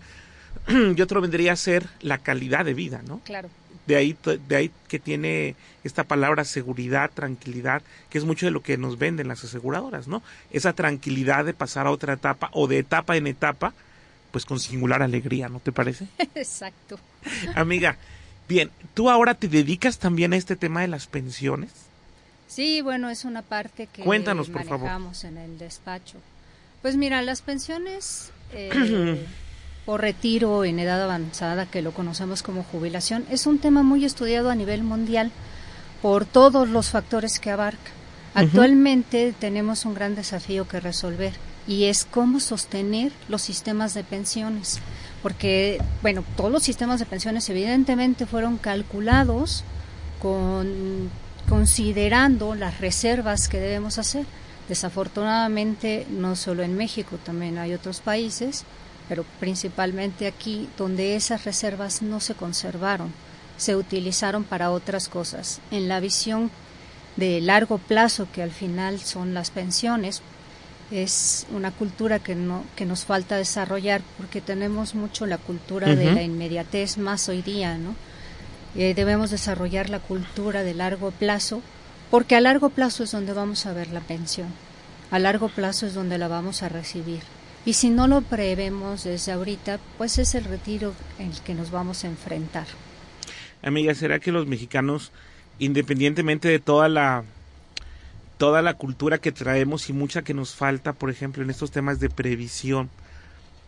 y 0.68 1.00
otro 1.00 1.20
vendría 1.20 1.52
a 1.52 1.56
ser 1.56 1.88
la 2.00 2.18
calidad 2.18 2.64
de 2.64 2.74
vida, 2.74 3.00
¿no? 3.06 3.20
Claro. 3.24 3.48
De 3.86 3.96
ahí, 3.96 4.16
de 4.48 4.56
ahí 4.56 4.70
que 4.88 4.98
tiene 4.98 5.54
esta 5.84 6.04
palabra 6.04 6.44
seguridad, 6.44 7.10
tranquilidad, 7.12 7.82
que 8.10 8.18
es 8.18 8.24
mucho 8.24 8.46
de 8.46 8.52
lo 8.52 8.62
que 8.62 8.76
nos 8.76 8.98
venden 8.98 9.28
las 9.28 9.44
aseguradoras, 9.44 10.08
¿no? 10.08 10.22
Esa 10.50 10.72
tranquilidad 10.72 11.44
de 11.44 11.54
pasar 11.54 11.86
a 11.86 11.90
otra 11.90 12.14
etapa 12.14 12.50
o 12.52 12.66
de 12.66 12.78
etapa 12.78 13.16
en 13.16 13.26
etapa, 13.26 13.72
pues 14.32 14.44
con 14.44 14.58
singular 14.58 15.02
alegría, 15.02 15.48
¿no 15.48 15.60
te 15.60 15.72
parece? 15.72 16.06
Exacto. 16.34 16.98
Amiga, 17.54 17.96
bien, 18.48 18.70
¿tú 18.94 19.08
ahora 19.10 19.34
te 19.34 19.48
dedicas 19.48 19.98
también 19.98 20.32
a 20.32 20.36
este 20.36 20.56
tema 20.56 20.80
de 20.80 20.88
las 20.88 21.06
pensiones? 21.06 21.70
Sí, 22.48 22.80
bueno, 22.80 23.10
es 23.10 23.24
una 23.24 23.42
parte 23.42 23.88
que 23.92 24.02
Cuéntanos, 24.02 24.48
por 24.48 24.64
manejamos 24.64 25.24
en 25.24 25.38
el 25.38 25.58
despacho. 25.58 26.18
Pues 26.82 26.96
mira, 26.96 27.22
las 27.22 27.42
pensiones 27.42 28.30
eh, 28.52 29.24
por 29.86 30.00
retiro 30.00 30.64
en 30.64 30.80
edad 30.80 31.02
avanzada, 31.02 31.64
que 31.64 31.80
lo 31.80 31.92
conocemos 31.92 32.42
como 32.42 32.64
jubilación, 32.64 33.24
es 33.30 33.46
un 33.46 33.60
tema 33.60 33.84
muy 33.84 34.04
estudiado 34.04 34.50
a 34.50 34.56
nivel 34.56 34.82
mundial 34.82 35.30
por 36.02 36.26
todos 36.26 36.68
los 36.68 36.90
factores 36.90 37.38
que 37.38 37.52
abarca. 37.52 37.92
Actualmente 38.34 39.32
tenemos 39.38 39.86
un 39.86 39.94
gran 39.94 40.16
desafío 40.16 40.68
que 40.68 40.80
resolver 40.80 41.32
y 41.66 41.84
es 41.84 42.04
cómo 42.04 42.40
sostener 42.40 43.12
los 43.28 43.42
sistemas 43.42 43.94
de 43.94 44.04
pensiones. 44.04 44.80
Porque, 45.22 45.80
bueno, 46.02 46.22
todos 46.36 46.52
los 46.52 46.64
sistemas 46.64 46.98
de 47.00 47.06
pensiones 47.06 47.48
evidentemente 47.48 48.26
fueron 48.26 48.58
calculados 48.58 49.64
con 50.20 51.10
considerando 51.48 52.56
las 52.56 52.80
reservas 52.80 53.48
que 53.48 53.60
debemos 53.60 53.98
hacer. 53.98 54.26
Desafortunadamente, 54.68 56.06
no 56.10 56.34
solo 56.34 56.64
en 56.64 56.76
México, 56.76 57.18
también 57.24 57.56
hay 57.56 57.72
otros 57.72 58.00
países, 58.00 58.64
pero 59.08 59.24
principalmente 59.40 60.26
aquí, 60.26 60.68
donde 60.76 61.16
esas 61.16 61.44
reservas 61.44 62.02
no 62.02 62.20
se 62.20 62.34
conservaron, 62.34 63.12
se 63.56 63.76
utilizaron 63.76 64.44
para 64.44 64.70
otras 64.70 65.08
cosas. 65.08 65.60
En 65.70 65.88
la 65.88 66.00
visión 66.00 66.50
de 67.16 67.40
largo 67.40 67.78
plazo, 67.78 68.28
que 68.32 68.42
al 68.42 68.50
final 68.50 69.00
son 69.00 69.34
las 69.34 69.50
pensiones, 69.50 70.22
es 70.90 71.46
una 71.50 71.72
cultura 71.72 72.20
que 72.20 72.34
no 72.34 72.62
que 72.76 72.86
nos 72.86 73.04
falta 73.04 73.36
desarrollar 73.36 74.02
porque 74.16 74.40
tenemos 74.40 74.94
mucho 74.94 75.26
la 75.26 75.38
cultura 75.38 75.94
de 75.94 76.12
la 76.12 76.22
inmediatez 76.22 76.96
más 76.96 77.28
hoy 77.28 77.42
día, 77.42 77.76
¿no? 77.76 77.96
Eh, 78.76 78.94
debemos 78.94 79.30
desarrollar 79.30 79.88
la 79.88 79.98
cultura 79.98 80.62
de 80.62 80.74
largo 80.74 81.10
plazo, 81.10 81.60
porque 82.10 82.36
a 82.36 82.40
largo 82.40 82.68
plazo 82.68 83.02
es 83.02 83.10
donde 83.10 83.32
vamos 83.32 83.66
a 83.66 83.72
ver 83.72 83.88
la 83.88 84.00
pensión, 84.00 84.48
a 85.10 85.18
largo 85.18 85.48
plazo 85.48 85.86
es 85.86 85.94
donde 85.94 86.18
la 86.18 86.28
vamos 86.28 86.62
a 86.62 86.68
recibir. 86.68 87.22
Y 87.66 87.72
si 87.72 87.90
no 87.90 88.06
lo 88.06 88.22
prevemos 88.22 89.02
desde 89.02 89.32
ahorita, 89.32 89.80
pues 89.98 90.18
es 90.18 90.36
el 90.36 90.44
retiro 90.44 90.94
en 91.18 91.32
el 91.32 91.40
que 91.40 91.52
nos 91.52 91.72
vamos 91.72 92.04
a 92.04 92.06
enfrentar. 92.06 92.66
Amiga, 93.60 93.92
¿será 93.96 94.20
que 94.20 94.30
los 94.30 94.46
mexicanos, 94.46 95.10
independientemente 95.58 96.48
de 96.48 96.60
toda 96.60 96.88
la 96.88 97.24
toda 98.38 98.62
la 98.62 98.74
cultura 98.74 99.18
que 99.18 99.32
traemos 99.32 99.88
y 99.88 99.92
mucha 99.92 100.22
que 100.22 100.34
nos 100.34 100.54
falta, 100.54 100.92
por 100.92 101.10
ejemplo, 101.10 101.42
en 101.42 101.50
estos 101.50 101.70
temas 101.72 101.98
de 101.98 102.08
previsión, 102.08 102.88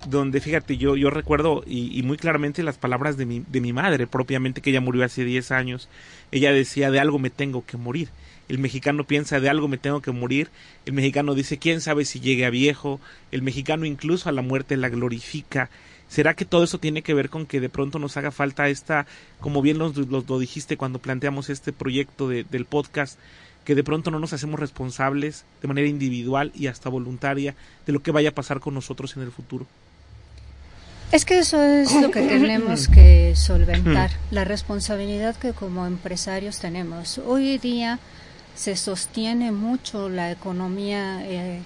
donde 0.06 0.40
fíjate, 0.40 0.76
yo, 0.76 0.94
yo 0.94 1.10
recuerdo 1.10 1.64
y, 1.66 1.98
y, 1.98 2.02
muy 2.04 2.18
claramente 2.18 2.62
las 2.62 2.78
palabras 2.78 3.16
de 3.16 3.26
mi, 3.26 3.42
de 3.48 3.60
mi 3.60 3.72
madre, 3.72 4.06
propiamente 4.06 4.60
que 4.60 4.70
ella 4.70 4.80
murió 4.80 5.04
hace 5.04 5.24
10 5.24 5.50
años. 5.50 5.88
Ella 6.30 6.52
decía, 6.52 6.92
de 6.92 7.00
algo 7.00 7.18
me 7.18 7.30
tengo 7.30 7.64
que 7.64 7.76
morir. 7.76 8.10
El 8.48 8.58
mexicano 8.58 9.04
piensa, 9.04 9.40
de 9.40 9.50
algo 9.50 9.68
me 9.68 9.78
tengo 9.78 10.00
que 10.00 10.10
morir. 10.10 10.50
El 10.86 10.94
mexicano 10.94 11.34
dice, 11.34 11.58
quién 11.58 11.80
sabe 11.80 12.04
si 12.04 12.20
llegue 12.20 12.46
a 12.46 12.50
viejo. 12.50 13.00
El 13.30 13.42
mexicano 13.42 13.84
incluso 13.84 14.28
a 14.28 14.32
la 14.32 14.42
muerte 14.42 14.76
la 14.76 14.88
glorifica. 14.88 15.68
¿Será 16.08 16.34
que 16.34 16.46
todo 16.46 16.64
eso 16.64 16.78
tiene 16.78 17.02
que 17.02 17.12
ver 17.12 17.28
con 17.28 17.44
que 17.44 17.60
de 17.60 17.68
pronto 17.68 17.98
nos 17.98 18.16
haga 18.16 18.30
falta 18.30 18.68
esta, 18.68 19.06
como 19.40 19.60
bien 19.60 19.78
lo, 19.78 19.90
lo, 19.90 20.24
lo 20.26 20.38
dijiste 20.38 20.78
cuando 20.78 21.00
planteamos 21.00 21.50
este 21.50 21.72
proyecto 21.72 22.28
de, 22.28 22.44
del 22.44 22.64
podcast, 22.64 23.18
que 23.64 23.74
de 23.74 23.84
pronto 23.84 24.10
no 24.10 24.18
nos 24.18 24.32
hacemos 24.32 24.58
responsables 24.58 25.44
de 25.60 25.68
manera 25.68 25.86
individual 25.86 26.50
y 26.54 26.68
hasta 26.68 26.88
voluntaria 26.88 27.54
de 27.84 27.92
lo 27.92 28.02
que 28.02 28.10
vaya 28.10 28.30
a 28.30 28.34
pasar 28.34 28.60
con 28.60 28.72
nosotros 28.72 29.14
en 29.18 29.22
el 29.22 29.30
futuro? 29.30 29.66
Es 31.12 31.26
que 31.26 31.38
eso 31.38 31.62
es 31.62 31.94
lo 32.00 32.10
que 32.10 32.22
tenemos 32.28 32.88
que 32.88 33.36
solventar, 33.36 34.10
la 34.30 34.44
responsabilidad 34.44 35.36
que 35.36 35.52
como 35.52 35.86
empresarios 35.86 36.58
tenemos. 36.58 37.18
Hoy 37.18 37.58
día 37.58 37.98
se 38.58 38.74
sostiene 38.74 39.52
mucho 39.52 40.08
la 40.08 40.32
economía 40.32 41.20
eh, 41.22 41.62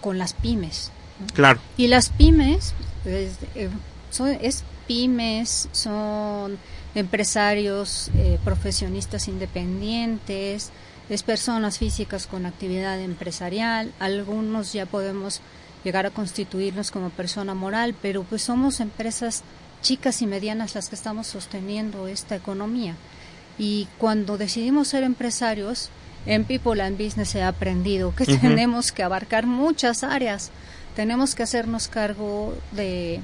con 0.00 0.16
las 0.16 0.32
pymes. 0.32 0.90
¿no? 1.20 1.26
Claro. 1.34 1.60
Y 1.76 1.88
las 1.88 2.08
pymes, 2.08 2.72
es, 3.04 3.36
eh, 3.54 3.68
son, 4.10 4.38
es 4.40 4.64
pymes, 4.88 5.68
son 5.72 6.56
empresarios, 6.94 8.10
eh, 8.16 8.38
profesionistas 8.42 9.28
independientes, 9.28 10.70
es 11.10 11.22
personas 11.22 11.76
físicas 11.76 12.26
con 12.26 12.46
actividad 12.46 12.98
empresarial, 13.00 13.92
algunos 14.00 14.72
ya 14.72 14.86
podemos 14.86 15.42
llegar 15.84 16.06
a 16.06 16.10
constituirnos 16.10 16.90
como 16.90 17.10
persona 17.10 17.52
moral, 17.52 17.94
pero 18.00 18.22
pues 18.22 18.40
somos 18.40 18.80
empresas 18.80 19.42
chicas 19.82 20.22
y 20.22 20.26
medianas 20.26 20.74
las 20.74 20.88
que 20.88 20.94
estamos 20.94 21.26
sosteniendo 21.26 22.06
esta 22.06 22.34
economía. 22.34 22.94
Y 23.58 23.88
cuando 23.98 24.38
decidimos 24.38 24.88
ser 24.88 25.04
empresarios, 25.04 25.90
en 26.26 26.44
People 26.44 26.82
and 26.82 26.98
Business 26.98 27.36
ha 27.36 27.48
aprendido 27.48 28.14
que 28.14 28.24
uh 28.24 28.26
-huh. 28.26 28.40
tenemos 28.40 28.92
que 28.92 29.02
abarcar 29.02 29.46
muchas 29.46 30.02
áreas. 30.02 30.50
Tenemos 30.96 31.34
que 31.34 31.42
hacernos 31.42 31.88
cargo 31.88 32.56
de 32.72 33.20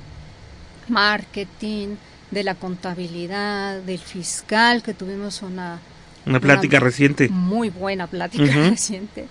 marketing, 0.88 1.96
de 2.30 2.44
la 2.44 2.54
contabilidad, 2.54 3.80
del 3.80 3.98
fiscal, 3.98 4.82
que 4.82 4.94
tuvimos 4.94 5.42
una... 5.42 5.78
Una 6.26 6.40
plática 6.40 6.76
una 6.76 6.86
reciente. 6.86 7.28
Muy 7.28 7.70
buena 7.70 8.06
plática 8.06 8.44
uh 8.44 8.48
-huh. 8.48 8.70
reciente. 8.70 9.28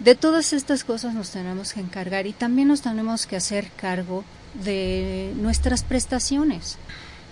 De 0.00 0.14
todas 0.14 0.52
estas 0.52 0.84
cosas 0.84 1.14
nos 1.14 1.30
tenemos 1.30 1.72
que 1.72 1.80
encargar 1.80 2.26
y 2.26 2.32
también 2.32 2.68
nos 2.68 2.82
tenemos 2.82 3.26
que 3.26 3.36
hacer 3.36 3.70
cargo 3.76 4.24
de 4.52 5.32
nuestras 5.36 5.82
prestaciones. 5.82 6.76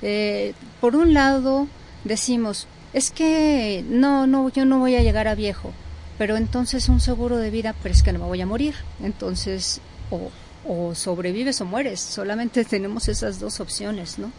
Eh, 0.01 0.55
por 0.81 0.97
un 0.97 1.13
lado, 1.13 1.69
decimos, 2.05 2.67
es 2.95 3.11
que 3.11 3.85
no, 3.89 4.27
no, 4.27 4.49
yo 4.49 4.65
no 4.65 4.79
voy 4.79 4.97
a 4.97 5.03
llegar 5.03 5.29
a 5.29 5.35
viejo, 5.35 5.73
pero 6.17 6.37
entonces 6.37 6.89
un 6.89 7.01
seguro 7.01 7.37
de 7.37 7.51
vida, 7.51 7.75
pero 7.83 7.95
es 7.95 8.03
que 8.03 8.13
no 8.13 8.21
me 8.21 8.25
voy 8.25 8.41
a 8.41 8.47
morir. 8.47 8.75
Entonces, 9.03 9.81
o, 10.11 10.31
o 10.67 10.95
sobrevives 10.95 11.61
o 11.61 11.67
mueres. 11.67 12.01
Solamente 12.01 12.65
tenemos 12.75 13.09
esas 13.09 13.41
dos 13.41 13.61
opciones, 13.61 14.19
¿no? 14.19 14.33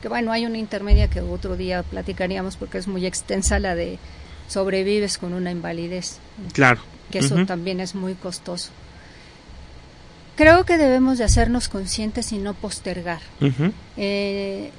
Que 0.00 0.08
bueno, 0.08 0.30
hay 0.30 0.46
una 0.46 0.58
intermedia 0.58 1.08
que 1.08 1.20
otro 1.20 1.56
día 1.56 1.82
platicaríamos 1.82 2.56
porque 2.56 2.78
es 2.78 2.86
muy 2.86 3.06
extensa 3.06 3.58
la 3.58 3.74
de 3.74 3.98
sobrevives 4.48 5.16
con 5.16 5.32
una 5.32 5.50
invalidez. 5.50 6.18
Claro 6.52 6.80
que 7.10 7.18
eso 7.18 7.34
uh 7.34 7.38
-huh. 7.38 7.46
también 7.46 7.78
es 7.80 7.94
muy 7.94 8.14
costoso. 8.14 8.70
Creo 10.34 10.64
que 10.64 10.78
debemos 10.78 11.18
de 11.18 11.24
hacernos 11.24 11.68
conscientes 11.68 12.32
y 12.32 12.38
no 12.38 12.54
postergar. 12.54 13.20
Uh 13.40 13.44
-huh. 13.46 13.72
eh, 13.96 14.72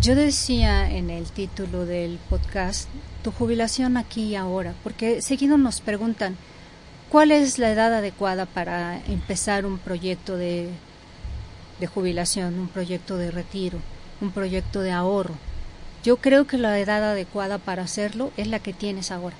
yo 0.00 0.14
decía 0.14 0.90
en 0.90 1.10
el 1.10 1.26
título 1.26 1.86
del 1.86 2.18
podcast, 2.28 2.88
tu 3.22 3.30
jubilación 3.30 3.96
aquí 3.96 4.22
y 4.24 4.36
ahora, 4.36 4.74
porque 4.82 5.22
seguido 5.22 5.58
nos 5.58 5.80
preguntan, 5.80 6.36
¿cuál 7.08 7.30
es 7.30 7.58
la 7.58 7.70
edad 7.70 7.94
adecuada 7.94 8.46
para 8.46 9.00
empezar 9.06 9.64
un 9.64 9.78
proyecto 9.78 10.36
de, 10.36 10.70
de 11.78 11.86
jubilación, 11.86 12.58
un 12.58 12.68
proyecto 12.68 13.16
de 13.16 13.30
retiro, 13.30 13.78
un 14.20 14.32
proyecto 14.32 14.80
de 14.80 14.92
ahorro? 14.92 15.34
Yo 16.02 16.16
creo 16.16 16.46
que 16.46 16.58
la 16.58 16.78
edad 16.80 17.12
adecuada 17.12 17.58
para 17.58 17.82
hacerlo 17.82 18.32
es 18.36 18.48
la 18.48 18.58
que 18.58 18.72
tienes 18.72 19.12
ahora. 19.12 19.36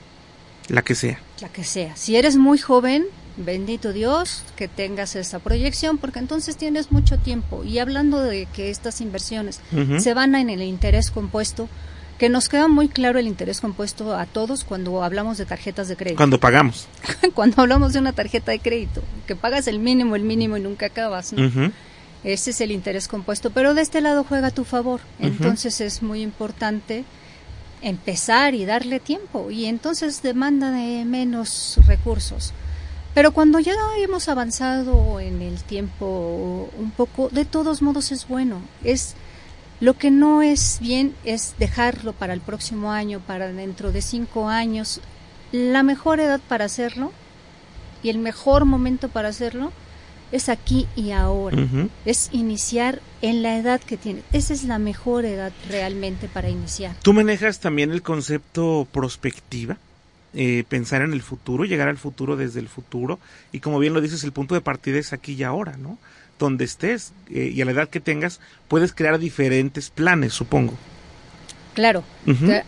La 0.68 0.82
que 0.82 0.94
sea. 0.94 1.20
La 1.40 1.48
que 1.48 1.64
sea. 1.64 1.96
Si 1.96 2.14
eres 2.14 2.36
muy 2.36 2.58
joven, 2.58 3.06
bendito 3.36 3.92
Dios 3.92 4.44
que 4.56 4.68
tengas 4.68 5.16
esa 5.16 5.38
proyección, 5.38 5.98
porque 5.98 6.18
entonces 6.18 6.56
tienes 6.56 6.92
mucho 6.92 7.18
tiempo. 7.18 7.64
Y 7.64 7.78
hablando 7.78 8.20
de 8.20 8.46
que 8.46 8.70
estas 8.70 9.00
inversiones 9.00 9.60
uh 9.72 9.76
-huh. 9.76 10.00
se 10.00 10.14
van 10.14 10.34
en 10.34 10.50
el 10.50 10.62
interés 10.62 11.10
compuesto, 11.10 11.68
que 12.18 12.28
nos 12.28 12.48
queda 12.48 12.68
muy 12.68 12.88
claro 12.88 13.18
el 13.18 13.26
interés 13.26 13.60
compuesto 13.60 14.14
a 14.14 14.26
todos 14.26 14.64
cuando 14.64 15.02
hablamos 15.02 15.38
de 15.38 15.46
tarjetas 15.46 15.88
de 15.88 15.96
crédito. 15.96 16.18
Cuando 16.18 16.38
pagamos. 16.38 16.86
cuando 17.34 17.62
hablamos 17.62 17.92
de 17.92 17.98
una 17.98 18.12
tarjeta 18.12 18.52
de 18.52 18.60
crédito, 18.60 19.02
que 19.26 19.34
pagas 19.34 19.66
el 19.66 19.78
mínimo, 19.78 20.14
el 20.14 20.22
mínimo 20.22 20.56
y 20.56 20.60
nunca 20.60 20.86
acabas. 20.86 21.32
¿no? 21.32 21.46
Uh 21.46 21.50
-huh. 21.50 21.72
Ese 22.22 22.50
es 22.50 22.60
el 22.60 22.70
interés 22.70 23.08
compuesto, 23.08 23.50
pero 23.50 23.74
de 23.74 23.82
este 23.82 24.00
lado 24.00 24.24
juega 24.24 24.48
a 24.48 24.50
tu 24.52 24.64
favor. 24.64 25.00
Entonces 25.18 25.80
uh 25.80 25.82
-huh. 25.82 25.86
es 25.86 26.02
muy 26.02 26.22
importante 26.22 27.04
empezar 27.82 28.54
y 28.54 28.64
darle 28.64 29.00
tiempo 29.00 29.50
y 29.50 29.64
entonces 29.66 30.22
demanda 30.22 30.70
de 30.70 31.04
menos 31.04 31.78
recursos. 31.86 32.52
Pero 33.14 33.32
cuando 33.32 33.58
ya 33.58 33.74
hemos 33.98 34.28
avanzado 34.28 35.20
en 35.20 35.42
el 35.42 35.62
tiempo 35.62 36.70
un 36.78 36.90
poco, 36.90 37.28
de 37.30 37.44
todos 37.44 37.82
modos 37.82 38.10
es 38.12 38.26
bueno. 38.26 38.60
Es 38.84 39.14
Lo 39.80 39.94
que 39.94 40.10
no 40.10 40.42
es 40.42 40.78
bien 40.80 41.14
es 41.24 41.54
dejarlo 41.58 42.12
para 42.12 42.32
el 42.32 42.40
próximo 42.40 42.92
año, 42.92 43.20
para 43.20 43.52
dentro 43.52 43.92
de 43.92 44.00
cinco 44.00 44.48
años. 44.48 45.00
La 45.50 45.82
mejor 45.82 46.20
edad 46.20 46.40
para 46.48 46.64
hacerlo 46.64 47.12
y 48.02 48.08
el 48.08 48.18
mejor 48.18 48.64
momento 48.64 49.08
para 49.08 49.28
hacerlo 49.28 49.72
es 50.30 50.48
aquí 50.48 50.86
y 50.96 51.10
ahora. 51.10 51.58
Es 52.06 52.30
iniciar 52.32 53.00
en 53.20 53.42
la 53.42 53.58
edad 53.58 53.80
que 53.80 53.96
tienes. 53.96 54.24
Esa 54.32 54.54
es 54.54 54.64
la 54.64 54.78
mejor 54.78 55.24
edad 55.24 55.52
realmente 55.68 56.28
para 56.28 56.48
iniciar. 56.48 56.96
¿Tú 57.02 57.12
manejas 57.12 57.60
también 57.60 57.90
el 57.90 58.02
concepto 58.02 58.86
prospectiva? 58.90 59.76
Eh, 60.34 60.64
pensar 60.66 61.02
en 61.02 61.12
el 61.12 61.20
futuro, 61.20 61.64
llegar 61.64 61.88
al 61.88 61.98
futuro 61.98 62.36
desde 62.36 62.60
el 62.60 62.68
futuro. 62.68 63.18
Y 63.52 63.60
como 63.60 63.78
bien 63.78 63.92
lo 63.92 64.00
dices, 64.00 64.24
el 64.24 64.32
punto 64.32 64.54
de 64.54 64.62
partida 64.62 64.98
es 64.98 65.12
aquí 65.12 65.34
y 65.34 65.42
ahora, 65.42 65.76
¿no? 65.76 65.98
Donde 66.38 66.64
estés 66.64 67.12
eh, 67.30 67.52
y 67.54 67.60
a 67.60 67.66
la 67.66 67.72
edad 67.72 67.90
que 67.90 68.00
tengas, 68.00 68.40
puedes 68.66 68.94
crear 68.94 69.18
diferentes 69.18 69.90
planes, 69.90 70.32
supongo. 70.32 70.74
Claro, 71.74 72.02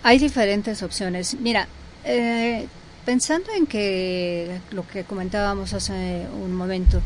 hay 0.02 0.18
diferentes 0.18 0.82
opciones. 0.82 1.36
Mira, 1.40 1.68
eh, 2.04 2.66
pensando 3.04 3.50
en 3.52 3.66
que 3.66 4.60
lo 4.70 4.86
que 4.86 5.04
comentábamos 5.04 5.74
hace 5.74 6.26
un 6.42 6.54
momento, 6.54 7.02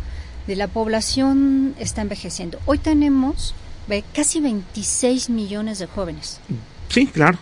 de 0.47 0.57
la 0.57 0.69
población 0.69 1.75
está 1.79 2.03
envejeciendo. 2.03 2.59
Hoy 2.67 2.79
tenemos 2.79 3.55
casi 4.15 4.41
26 4.41 5.31
millones 5.31 5.79
de 5.79 5.87
jóvenes. 5.87 6.41
Sí, 6.89 7.07
claro. 7.07 7.39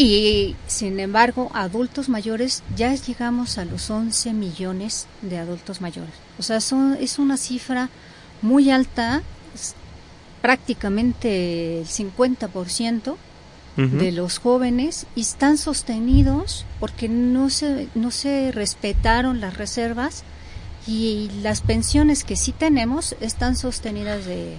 Y 0.00 0.54
sin 0.68 1.00
embargo, 1.00 1.50
adultos 1.54 2.08
mayores 2.08 2.62
ya 2.76 2.94
llegamos 2.94 3.58
a 3.58 3.64
los 3.64 3.90
11 3.90 4.32
millones 4.32 5.08
de 5.22 5.38
adultos 5.38 5.80
mayores. 5.80 6.14
O 6.38 6.44
sea, 6.44 6.60
son, 6.60 6.96
es 7.00 7.18
una 7.18 7.36
cifra 7.36 7.90
muy 8.40 8.70
alta, 8.70 9.22
prácticamente 10.40 11.80
el 11.80 11.86
50% 11.86 13.16
de 13.76 14.12
los 14.12 14.38
jóvenes 14.38 15.06
y 15.16 15.20
están 15.20 15.58
sostenidos 15.58 16.64
porque 16.78 17.08
no 17.08 17.50
se, 17.50 17.88
no 17.94 18.12
se 18.12 18.52
respetaron 18.52 19.40
las 19.40 19.56
reservas 19.56 20.22
y 20.86 21.30
las 21.42 21.60
pensiones 21.60 22.22
que 22.22 22.36
sí 22.36 22.52
tenemos 22.52 23.16
están 23.20 23.56
sostenidas 23.56 24.26
de, 24.26 24.58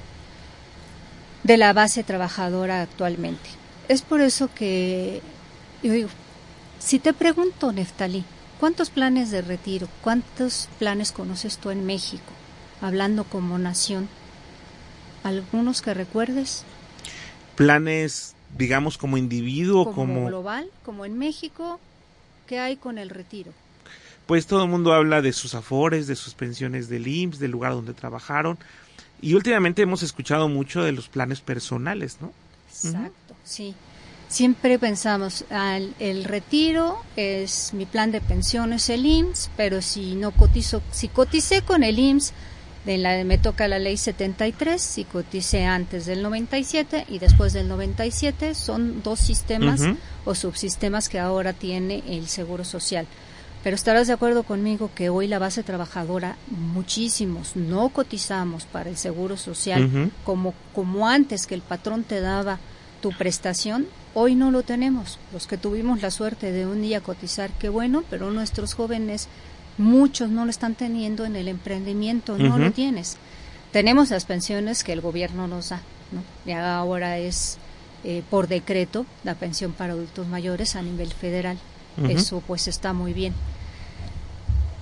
de 1.43 1.57
la 1.57 1.71
base 1.71 2.03
trabajadora 2.03 2.81
actualmente. 2.81 3.49
Es 3.89 4.01
por 4.01 4.21
eso 4.21 4.49
que 4.53 5.21
yo 5.83 5.91
digo, 5.91 6.09
si 6.79 6.99
te 6.99 7.13
pregunto, 7.13 7.73
Neftalí, 7.73 8.23
¿cuántos 8.59 8.89
planes 8.89 9.31
de 9.31 9.41
retiro, 9.41 9.89
cuántos 10.01 10.69
planes 10.79 11.11
conoces 11.11 11.57
tú 11.57 11.71
en 11.71 11.85
México, 11.85 12.31
hablando 12.81 13.25
como 13.25 13.57
nación? 13.59 14.07
¿Algunos 15.23 15.81
que 15.81 15.93
recuerdes? 15.93 16.63
Planes, 17.55 18.35
digamos, 18.57 18.97
como 18.97 19.17
individuo, 19.17 19.85
como, 19.85 19.95
como... 19.95 20.27
global, 20.27 20.69
como 20.85 21.03
en 21.03 21.17
México, 21.17 21.81
¿qué 22.47 22.59
hay 22.59 22.77
con 22.77 22.97
el 22.97 23.09
retiro? 23.09 23.51
pues 24.29 24.45
todo 24.45 24.63
el 24.63 24.69
mundo 24.69 24.93
habla 24.93 25.23
de 25.23 25.33
sus 25.33 25.55
afores, 25.55 26.05
de 26.05 26.15
sus 26.15 26.35
pensiones 26.35 26.87
del 26.87 27.07
IMSS, 27.07 27.39
del 27.39 27.49
lugar 27.49 27.71
donde 27.71 27.95
trabajaron. 27.95 28.59
Y 29.23 29.33
últimamente 29.33 29.81
hemos 29.81 30.03
escuchado 30.03 30.47
mucho 30.47 30.83
de 30.83 30.91
los 30.91 31.09
planes 31.09 31.41
personales, 31.41 32.19
¿no? 32.21 32.31
Exacto, 32.69 33.35
sí. 33.43 33.75
Siempre 34.27 34.77
pensamos, 34.77 35.43
al, 35.49 35.95
el 35.99 36.23
retiro 36.23 36.99
es 37.15 37.73
mi 37.73 37.87
plan 37.87 38.11
de 38.11 38.21
pensiones, 38.21 38.89
el 38.89 39.05
IMSS, 39.05 39.49
pero 39.57 39.81
si 39.81 40.13
no 40.13 40.31
cotizo, 40.31 40.83
si 40.91 41.07
coticé 41.07 41.63
con 41.63 41.83
el 41.83 41.97
IMSS, 41.97 42.33
de 42.85 42.97
la, 42.97 43.23
me 43.23 43.37
toca 43.37 43.67
la 43.67 43.79
ley 43.79 43.97
73, 43.97 44.81
si 44.81 45.03
coticé 45.03 45.65
antes 45.65 46.05
del 46.05 46.21
97 46.21 47.05
y 47.09 47.19
después 47.19 47.53
del 47.53 47.67
97, 47.67 48.55
son 48.55 49.03
dos 49.03 49.19
sistemas 49.19 49.81
o 50.25 50.33
subsistemas 50.33 51.09
que 51.09 51.19
ahora 51.19 51.53
tiene 51.53 52.03
el 52.07 52.27
Seguro 52.27 52.63
Social. 52.63 53.05
Pero 53.63 53.75
estarás 53.75 54.07
de 54.07 54.13
acuerdo 54.13 54.43
conmigo 54.43 54.89
que 54.95 55.09
hoy 55.09 55.27
la 55.27 55.39
base 55.39 55.63
trabajadora, 55.63 56.37
muchísimos, 56.47 57.55
no 57.55 57.89
cotizamos 57.89 58.65
para 58.65 58.89
el 58.89 58.97
seguro 58.97 59.35
social 59.35 60.11
como, 60.23 60.53
como 60.73 61.07
antes 61.07 61.45
que 61.45 61.55
el 61.55 61.61
patrón 61.61 62.03
te 62.03 62.21
daba 62.21 62.59
tu 63.01 63.11
prestación, 63.11 63.87
hoy 64.13 64.35
no 64.35 64.51
lo 64.51 64.63
tenemos. 64.63 65.19
Los 65.33 65.45
que 65.45 65.57
tuvimos 65.57 66.01
la 66.01 66.11
suerte 66.11 66.51
de 66.51 66.65
un 66.65 66.81
día 66.81 67.01
cotizar, 67.01 67.51
qué 67.59 67.67
bueno, 67.67 68.03
pero 68.09 68.31
nuestros 68.31 68.73
jóvenes, 68.73 69.27
muchos 69.77 70.29
no 70.29 70.45
lo 70.45 70.51
están 70.51 70.75
teniendo 70.75 71.25
en 71.25 71.35
el 71.35 71.49
emprendimiento, 71.49 72.37
no 72.37 72.57
lo 72.57 72.71
tienes. 72.71 73.17
Tenemos 73.71 74.09
las 74.09 74.25
pensiones 74.25 74.83
que 74.83 74.93
el 74.93 75.01
gobierno 75.01 75.47
nos 75.47 75.69
da, 75.69 75.81
¿no? 76.11 76.23
Y 76.49 76.55
ahora 76.55 77.17
es 77.17 77.57
eh, 78.03 78.23
por 78.29 78.47
decreto 78.47 79.05
la 79.25 79.35
pensión 79.35 79.73
para 79.73 79.93
adultos 79.93 80.27
mayores 80.27 80.75
a 80.75 80.81
nivel 80.81 81.11
federal. 81.11 81.57
Eso 82.07 82.41
pues 82.45 82.67
está 82.67 82.93
muy 82.93 83.13
bien. 83.13 83.33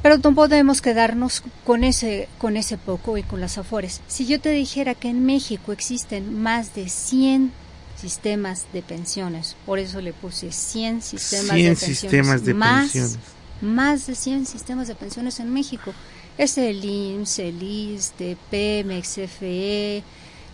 Pero 0.01 0.17
no 0.19 0.35
podemos 0.35 0.81
quedarnos 0.81 1.43
con 1.65 1.83
ese, 1.83 2.29
con 2.37 2.55
ese 2.55 2.77
poco 2.77 3.17
y 3.17 3.23
con 3.23 3.41
las 3.41 3.57
afores. 3.57 4.01
Si 4.07 4.25
yo 4.25 4.39
te 4.39 4.49
dijera 4.51 4.95
que 4.95 5.09
en 5.09 5.25
México 5.25 5.71
existen 5.71 6.41
más 6.41 6.75
de 6.75 6.87
100 6.87 7.51
sistemas 7.99 8.67
de 8.73 8.83
pensiones, 8.83 9.55
por 9.65 9.79
eso 9.79 9.99
le 10.01 10.13
puse 10.13 10.51
100 10.51 11.01
sistemas 11.01 11.55
de 11.55 11.63
pensiones. 11.63 11.99
sistemas 11.99 12.45
de 12.45 12.53
más, 12.53 12.91
pensiones. 12.91 13.17
Más 13.61 14.07
de 14.07 14.15
100 14.15 14.45
sistemas 14.45 14.87
de 14.87 14.95
pensiones 14.95 15.39
en 15.39 15.51
México. 15.51 15.93
Es 16.37 16.57
el 16.59 16.85
IMSS, 16.85 17.39
el 17.39 17.63
ISTE, 17.63 18.37
Pemex, 18.51 19.15
CFE, 19.15 20.03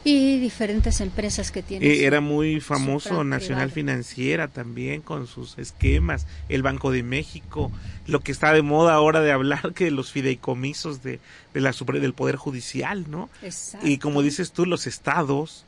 y 0.03 0.39
diferentes 0.39 0.99
empresas 1.01 1.51
que 1.51 1.63
tienen. 1.63 1.89
Eh, 1.89 2.05
era 2.05 2.19
muy 2.19 2.59
famoso 2.59 3.23
Nacional 3.23 3.71
Financiera 3.71 4.47
también 4.47 5.01
con 5.01 5.27
sus 5.27 5.57
esquemas, 5.57 6.27
el 6.49 6.61
Banco 6.61 6.91
de 6.91 7.03
México, 7.03 7.71
lo 8.05 8.19
que 8.19 8.31
está 8.31 8.51
de 8.53 8.61
moda 8.61 8.93
ahora 8.93 9.21
de 9.21 9.31
hablar 9.31 9.73
que 9.73 9.91
los 9.91 10.11
fideicomisos 10.11 11.03
de, 11.03 11.19
de 11.53 11.61
la 11.61 11.71
del 11.71 12.13
Poder 12.13 12.35
Judicial, 12.35 13.09
¿no? 13.09 13.29
Exacto. 13.41 13.87
Y 13.87 13.97
como 13.97 14.21
dices 14.21 14.51
tú, 14.51 14.65
los 14.65 14.87
estados, 14.87 15.65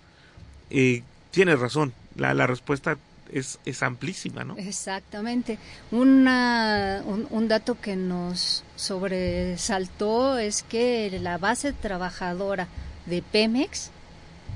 eh, 0.69 1.04
tienes 1.32 1.60
razón, 1.60 1.93
la, 2.15 2.34
la 2.34 2.48
respuesta 2.48 2.98
es, 3.32 3.60
es 3.65 3.84
amplísima, 3.84 4.43
¿no? 4.43 4.58
Exactamente. 4.58 5.58
Una, 5.91 7.02
un, 7.06 7.28
un, 7.30 7.48
dato 7.48 7.80
que 7.80 7.95
nos 7.95 8.63
sobresaltó 8.76 10.38
es 10.38 10.63
que 10.63 11.17
la 11.21 11.38
base 11.38 11.74
trabajadora 11.74 12.67
de 13.06 13.21
Pemex 13.21 13.91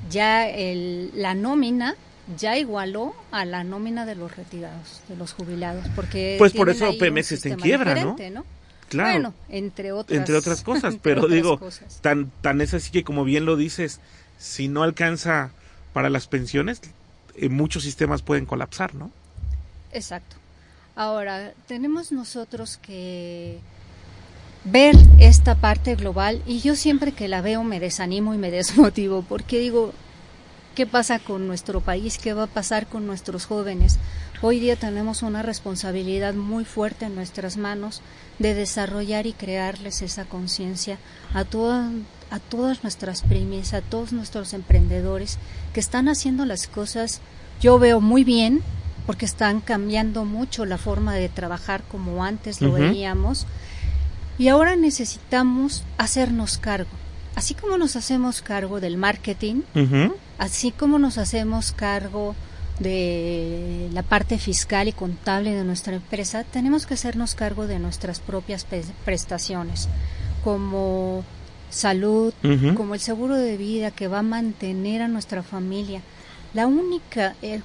ya 0.09 0.47
el, 0.49 1.11
la 1.15 1.33
nómina 1.33 1.95
ya 2.37 2.57
igualó 2.57 3.15
a 3.31 3.45
la 3.45 3.63
nómina 3.63 4.05
de 4.05 4.15
los 4.15 4.35
retirados, 4.35 5.01
de 5.07 5.15
los 5.15 5.33
jubilados, 5.33 5.85
porque 5.95 6.35
pues 6.37 6.53
por 6.53 6.69
eso 6.69 6.91
Pemex 6.97 7.31
está 7.31 7.49
en 7.49 7.55
quiebra, 7.55 7.95
¿no? 7.95 8.15
Claro. 8.87 9.11
Bueno, 9.11 9.33
entre 9.49 9.91
otras, 9.91 10.17
entre 10.17 10.35
otras 10.35 10.63
cosas, 10.63 10.97
pero 11.01 11.27
digo, 11.27 11.59
tan 12.01 12.31
tan 12.41 12.61
es 12.61 12.73
así 12.73 12.91
que 12.91 13.03
como 13.03 13.23
bien 13.23 13.45
lo 13.45 13.55
dices, 13.55 13.99
si 14.37 14.67
no 14.67 14.83
alcanza 14.83 15.51
para 15.93 16.09
las 16.09 16.27
pensiones, 16.27 16.81
eh, 17.35 17.49
muchos 17.49 17.83
sistemas 17.83 18.21
pueden 18.21 18.45
colapsar, 18.45 18.95
¿no? 18.95 19.11
Exacto. 19.91 20.35
Ahora, 20.95 21.53
tenemos 21.67 22.11
nosotros 22.11 22.77
que 22.77 23.59
ver 24.65 24.95
esta 25.19 25.55
parte 25.55 25.95
global 25.95 26.41
y 26.45 26.59
yo 26.59 26.75
siempre 26.75 27.11
que 27.11 27.27
la 27.27 27.41
veo 27.41 27.63
me 27.63 27.79
desanimo 27.79 28.33
y 28.33 28.37
me 28.37 28.51
desmotivo 28.51 29.23
porque 29.27 29.59
digo, 29.59 29.93
¿qué 30.75 30.85
pasa 30.85 31.19
con 31.19 31.47
nuestro 31.47 31.81
país? 31.81 32.17
¿Qué 32.17 32.33
va 32.33 32.43
a 32.43 32.47
pasar 32.47 32.87
con 32.87 33.05
nuestros 33.05 33.45
jóvenes? 33.45 33.97
Hoy 34.41 34.59
día 34.59 34.77
tenemos 34.77 35.21
una 35.21 35.43
responsabilidad 35.43 36.33
muy 36.33 36.63
fuerte 36.63 37.05
en 37.05 37.15
nuestras 37.15 37.57
manos 37.57 38.01
de 38.37 38.53
desarrollar 38.53 39.27
y 39.27 39.33
crearles 39.33 40.01
esa 40.01 40.23
conciencia 40.23 40.97
a, 41.33 41.41
a 41.41 42.39
todas 42.39 42.83
nuestras 42.83 43.21
pymes, 43.23 43.73
a 43.73 43.81
todos 43.81 44.13
nuestros 44.13 44.53
emprendedores 44.53 45.39
que 45.73 45.81
están 45.81 46.07
haciendo 46.07 46.45
las 46.45 46.67
cosas, 46.67 47.19
yo 47.59 47.79
veo 47.79 47.99
muy 47.99 48.23
bien, 48.23 48.61
porque 49.05 49.25
están 49.25 49.59
cambiando 49.59 50.23
mucho 50.23 50.65
la 50.65 50.77
forma 50.77 51.15
de 51.15 51.29
trabajar 51.29 51.81
como 51.89 52.23
antes 52.23 52.61
lo 52.61 52.73
veíamos 52.73 53.47
y 54.39 54.47
ahora 54.47 54.77
necesitamos 54.77 55.83
hacernos 55.97 56.57
cargo. 56.57 56.89
Así 57.35 57.53
como 57.53 57.77
nos 57.77 57.95
hacemos 57.97 58.41
cargo 58.41 58.79
del 58.79 58.97
marketing, 58.97 59.61
así 60.37 60.71
como 60.71 60.97
nos 60.97 61.17
hacemos 61.17 61.73
cargo 61.73 62.35
de 62.79 63.89
la 63.91 64.01
parte 64.01 64.37
fiscal 64.39 64.87
y 64.87 64.93
contable 64.93 65.53
de 65.53 65.65
nuestra 65.65 65.95
empresa, 65.95 66.45
tenemos 66.45 66.85
que 66.85 66.93
hacernos 66.93 67.35
cargo 67.35 67.67
de 67.67 67.79
nuestras 67.79 68.21
propias 68.21 68.65
prestaciones, 69.05 69.89
como 70.43 71.23
salud, 71.69 72.33
como 72.75 72.93
el 72.93 73.01
seguro 73.01 73.35
de 73.35 73.57
vida 73.57 73.91
que 73.91 74.07
va 74.07 74.19
a 74.19 74.23
mantener 74.23 75.01
a 75.01 75.09
nuestra 75.09 75.43
familia. 75.43 76.01
La 76.53 76.65
única, 76.65 77.35
el, 77.41 77.61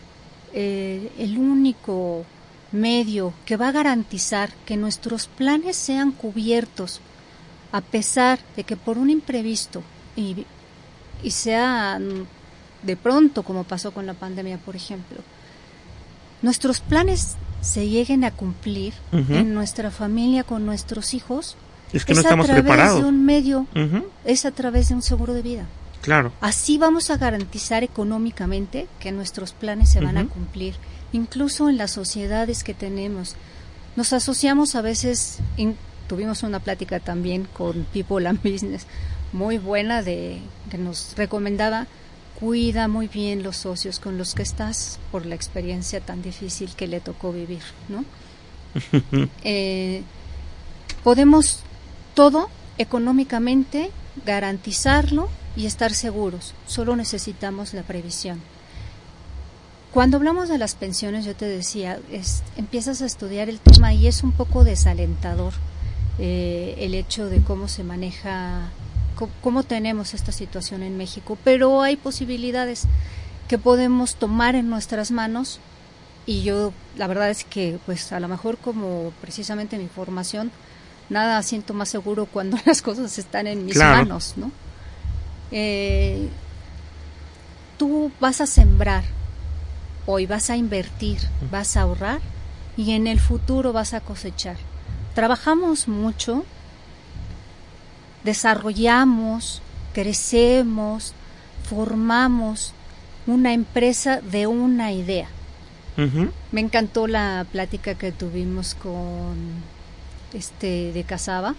el 0.53 1.39
único 1.39 2.27
medio 2.75 3.33
que 3.47 3.57
va 3.57 3.69
a 3.69 3.73
garantizar 3.73 4.51
que 4.67 4.77
nuestros 4.77 5.27
planes 5.27 5.77
sean 5.77 6.13
cubiertos 6.13 7.01
a 7.73 7.81
pesar 7.81 8.39
de 8.57 8.65
que 8.65 8.77
por 8.77 8.99
un 8.99 9.11
imprevisto 9.11 9.83
y, 10.17 10.45
y 11.23 11.31
sea 11.31 11.99
de 12.83 12.97
pronto, 12.97 13.43
como 13.43 13.65
pasó 13.65 13.93
con 13.93 14.07
la 14.07 14.15
pandemia, 14.15 14.59
por 14.59 14.77
ejemplo, 14.77 15.19
nuestros 16.43 16.81
planes 16.81 17.37
se 17.63 17.89
lleguen 17.89 18.25
a 18.25 18.31
cumplir 18.31 18.93
en 19.13 19.55
nuestra 19.55 19.91
familia 19.91 20.45
con 20.45 20.67
nuestros 20.67 21.15
hijos, 21.15 21.57
es 21.93 22.05
que 22.05 22.15
no 22.15 22.21
estamos 22.21 22.45
a 22.45 22.49
través 22.49 22.63
preparados. 22.63 23.03
de 23.03 23.09
un 23.09 23.25
medio, 23.25 23.67
es 24.25 24.45
a 24.45 24.51
través 24.51 24.89
de 24.89 24.95
un 24.95 25.03
seguro 25.03 25.33
de 25.33 25.43
vida. 25.43 25.67
Claro. 26.03 26.33
Así 26.43 26.77
vamos 26.77 27.09
a 27.09 27.17
garantizar 27.17 27.83
económicamente 27.83 28.87
que 29.01 29.11
nuestros 29.11 29.53
planes 29.53 29.91
se 29.91 30.01
van 30.01 30.19
a 30.19 30.27
cumplir, 30.27 30.75
incluso 31.15 31.71
en 31.71 31.79
las 31.79 31.93
sociedades 31.93 32.65
que 32.65 32.75
tenemos. 32.75 33.37
Nos 33.97 34.13
asociamos 34.13 34.75
a 34.75 34.83
veces, 34.83 35.39
tuvimos 36.09 36.43
una 36.43 36.59
plática 36.59 36.99
también 37.01 37.45
con 37.45 37.85
People 37.93 38.29
and 38.29 38.43
Business 38.43 38.87
muy 39.33 39.59
buena 39.59 40.03
de 40.03 40.41
que 40.71 40.79
nos 40.79 41.15
recomendaba 41.17 41.87
cuida 42.39 42.89
muy 42.89 43.09
bien 43.09 43.43
los 43.43 43.57
socios 43.59 44.01
con 44.01 44.19
los 44.19 44.35
que 44.35 44.43
estás 44.43 44.99
por 45.13 45.25
la 45.25 45.35
experiencia 45.35 46.01
tan 46.01 46.21
difícil 46.21 46.75
que 46.75 46.89
le 46.89 47.01
tocó 47.01 47.33
vivir, 47.33 47.63
¿no? 47.89 48.05
Eh, 49.45 50.03
podemos 51.05 51.61
todo 52.15 52.49
económicamente 52.77 53.93
garantizarlo 54.27 55.29
y 55.57 55.67
estar 55.67 55.93
seguros. 55.93 56.55
Solo 56.67 56.97
necesitamos 56.97 57.73
la 57.73 57.83
previsión. 57.83 58.41
Cuando 59.95 60.17
hablamos 60.17 60.49
de 60.49 60.59
las 60.59 60.75
pensiones, 60.75 61.25
yo 61.25 61.37
te 61.37 61.47
decía, 61.47 62.01
es, 62.11 62.43
empiezas 62.57 63.01
a 63.01 63.07
estudiar 63.07 63.49
el 63.49 63.61
tema 63.61 63.95
y 63.95 64.09
es 64.09 64.25
un 64.25 64.33
poco 64.33 64.65
desalentador 64.65 65.53
eh, 66.19 66.75
el 66.79 66.95
hecho 66.95 67.27
de 67.27 67.41
cómo 67.43 67.69
se 67.69 67.85
maneja, 67.85 68.71
cómo 69.41 69.63
tenemos 69.63 70.13
esta 70.13 70.33
situación 70.33 70.83
en 70.83 70.97
México, 70.97 71.39
pero 71.45 71.81
hay 71.83 71.95
posibilidades 71.95 72.89
que 73.47 73.57
podemos 73.57 74.17
tomar 74.17 74.57
en 74.57 74.69
nuestras 74.69 75.13
manos 75.13 75.61
y 76.27 76.43
yo 76.43 76.73
la 76.97 77.07
verdad 77.07 77.31
es 77.31 77.45
que 77.45 77.79
pues 77.87 78.11
a 78.11 78.19
lo 78.19 78.27
mejor 78.27 78.59
como 78.59 79.13
precisamente 79.21 79.79
mi 79.79 79.87
formación 79.87 80.51
nada 81.09 81.41
siento 81.45 81.73
más 81.73 81.89
seguro 81.89 82.27
cuando 82.33 82.59
las 82.67 82.83
cosas 82.83 83.17
están 83.17 83.47
en 83.47 83.65
mis 83.65 83.77
manos, 83.77 84.35
¿no? 84.39 84.51
Eh, 85.53 86.29
tú 87.79 88.11
vas 88.19 88.41
a 88.41 88.49
sembrar 88.49 89.05
hoy, 90.07 90.27
vas 90.27 90.51
a 90.51 90.57
invertir, 90.57 91.19
vas 91.51 91.77
a 91.77 91.83
ahorrar 91.83 92.21
y 92.77 92.93
en 92.93 93.07
el 93.07 93.21
futuro 93.21 93.73
vas 93.73 93.95
a 93.95 94.01
cosechar. 94.01 94.57
Trabajamos 95.15 95.89
mucho, 95.89 96.45
desarrollamos, 98.25 99.63
crecemos, 99.93 101.15
formamos 101.69 102.73
una 103.27 103.53
empresa 103.53 104.21
de 104.21 104.47
una 104.47 104.93
idea. 104.93 105.29
Me 106.51 106.61
encantó 106.61 107.07
la 107.07 107.47
plática 107.53 107.95
que 107.95 108.11
tuvimos 108.11 108.75
con 108.75 109.63
este 110.33 110.93
de 110.93 111.05
Casaba. 111.05 111.55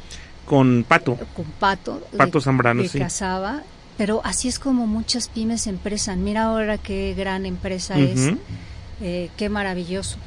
Con 0.46 0.84
Pato. 0.86 1.18
Con 1.34 1.46
Pato. 1.46 2.02
Pato 2.18 2.42
Zambrano, 2.42 2.84
de 2.84 2.90
Casaba 2.90 3.64
pero 3.98 4.22
así 4.24 4.48
es 4.48 4.60
como 4.60 4.88
muchas 4.88 5.28
pymes 5.28 5.68
empresan. 5.68 6.24
Mira 6.24 6.44
ahora 6.44 6.78
qué 6.78 7.14
gran 7.18 7.46
empresa 7.46 7.98
es, 7.98 8.32
eh, 9.02 9.30
qué 9.38 9.50
maravilloso. 9.50 10.18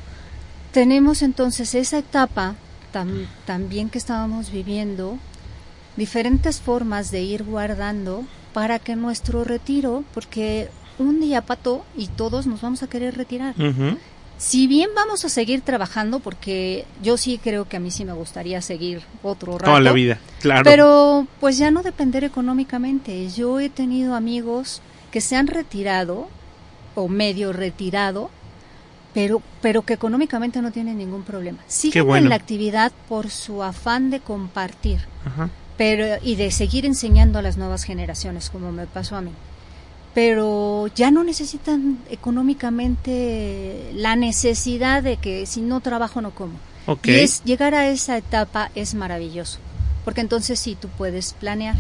Tenemos 0.73 1.23
entonces 1.23 1.75
esa 1.75 1.99
etapa 1.99 2.55
también 3.45 3.91
que 3.91 3.99
estábamos 3.99 4.51
viviendo, 4.51 5.19
diferentes 5.97 6.61
formas 6.61 7.11
de 7.11 7.23
ir 7.23 7.45
guardando 7.45 8.25
para 8.53 8.79
que 8.79 8.97
nuestro 8.97 9.45
retiro, 9.45 10.05
porque 10.15 10.69
un 10.99 11.21
día 11.21 11.43
pato 11.43 11.85
y 11.97 12.09
todos 12.09 12.47
nos 12.47 12.61
vamos 12.61 12.83
a 12.83 12.89
querer 12.89 13.17
retirar 13.17 13.55
si 14.39 14.69
bien 14.69 14.91
vamos 14.95 15.25
a 15.25 15.29
seguir 15.29 15.61
trabajando, 15.63 16.21
porque 16.21 16.87
yo 17.03 17.17
sí 17.17 17.41
creo 17.43 17.69
que 17.69 17.77
a 17.77 17.81
mí 17.81 17.91
sí 17.91 18.05
me 18.05 18.13
gustaría 18.13 18.63
seguir 18.63 19.03
otro 19.23 19.59
rato. 19.59 19.73
Toda 19.73 19.81
la 19.81 19.93
vida, 19.93 20.19
claro. 20.41 20.63
Pero 20.65 21.27
pues 21.41 21.59
ya 21.59 21.71
no 21.71 21.83
depender 21.83 22.25
económicamente. 22.25 23.29
Yo 23.31 23.61
he 23.61 23.69
tenido 23.69 24.15
amigos 24.15 24.81
que 25.11 25.21
se 25.21 25.37
han 25.37 25.49
retirado 25.49 26.29
o 26.95 27.09
medio 27.09 27.53
retirado, 27.53 28.31
pero, 29.13 29.43
pero 29.61 29.83
que 29.83 29.95
económicamente 29.95 30.63
no 30.63 30.71
tienen 30.71 30.99
ningún 30.99 31.25
problema. 31.25 31.59
Siguen 31.67 32.09
en 32.15 32.29
la 32.29 32.37
actividad 32.37 32.93
por 33.09 33.31
su 33.31 33.63
afán 33.63 34.11
de 34.11 34.21
compartir 34.21 35.01
pero 35.77 36.17
y 36.23 36.35
de 36.35 36.51
seguir 36.51 36.85
enseñando 36.85 37.39
a 37.39 37.43
las 37.43 37.57
nuevas 37.57 37.85
generaciones, 37.85 38.51
como 38.51 38.73
me 38.73 38.87
pasó 38.87 39.15
a 39.15 39.21
mí 39.21 39.31
pero 40.15 40.89
ya 40.95 41.11
no 41.11 41.25
necesitan 41.25 41.99
económicamente 42.11 43.91
la 43.95 44.17
necesidad 44.17 45.03
de 45.03 45.17
que 45.17 45.47
si 45.47 45.61
no 45.61 45.81
trabajo 45.81 46.21
no 46.21 46.31
como. 46.33 46.59
Y 47.05 47.11
es, 47.17 47.45
llegar 47.45 47.75
a 47.75 47.89
esa 47.91 48.17
etapa 48.17 48.71
es 48.75 48.95
maravilloso, 48.95 49.59
porque 50.05 50.23
entonces 50.23 50.59
sí 50.59 50.77
tú 50.81 50.89
puedes 50.89 51.35
planear. 51.35 51.77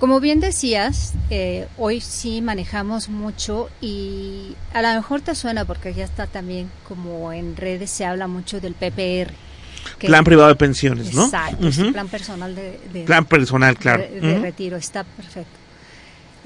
Como 0.00 0.20
bien 0.20 0.40
decías, 0.40 1.14
eh, 1.30 1.66
hoy 1.76 2.00
sí 2.00 2.40
manejamos 2.40 3.08
mucho 3.08 3.68
y 3.80 4.54
a 4.72 4.82
lo 4.82 4.88
mejor 4.94 5.20
te 5.20 5.34
suena 5.34 5.64
porque 5.64 5.94
ya 5.94 6.04
está 6.04 6.26
también 6.26 6.70
como 6.86 7.32
en 7.32 7.56
redes 7.56 7.90
se 7.90 8.04
habla 8.04 8.26
mucho 8.28 8.60
del 8.60 8.74
PPR. 8.74 9.32
plan 9.98 10.24
privado 10.24 10.48
de 10.48 10.54
pensiones, 10.56 11.14
¿no? 11.14 11.24
Exacto, 11.24 11.68
plan 11.92 12.08
personal 12.08 12.54
de, 12.54 13.04
plan 13.06 13.24
personal, 13.24 13.76
claro. 13.76 14.02
de 14.02 14.38
retiro, 14.38 14.76
está 14.76 15.04
perfecto. 15.04 15.67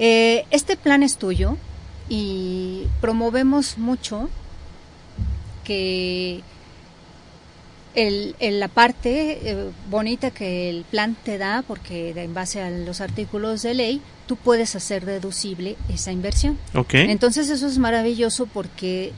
Eh, 0.05 0.47
este 0.51 0.77
plan 0.77 1.05
es 1.05 1.17
tuyo 1.17 1.57
y 2.09 2.89
promovemos 3.01 3.79
mucho 3.79 4.29
que 5.63 6.41
el, 7.95 8.35
la 8.41 8.67
parte 8.67 9.39
eh, 9.49 9.71
bonita 9.89 10.33
que 10.33 10.69
el 10.71 10.83
plan 10.83 11.17
te 11.23 11.39
da, 11.39 11.63
porque 11.65 12.11
en 12.17 12.35
base 12.35 12.61
a 12.61 12.69
los 12.69 13.01
artículos 13.01 13.63
de 13.63 13.75
ley, 13.75 14.03
tú 14.27 14.35
puedes 14.35 14.75
hacer 14.75 15.05
deducible 15.05 15.77
esa 15.89 16.11
inversión. 16.11 16.59
Entonces 16.93 17.49
eso 17.49 17.69
es 17.69 17.79
maravilloso 17.79 18.47
porque 18.47 19.13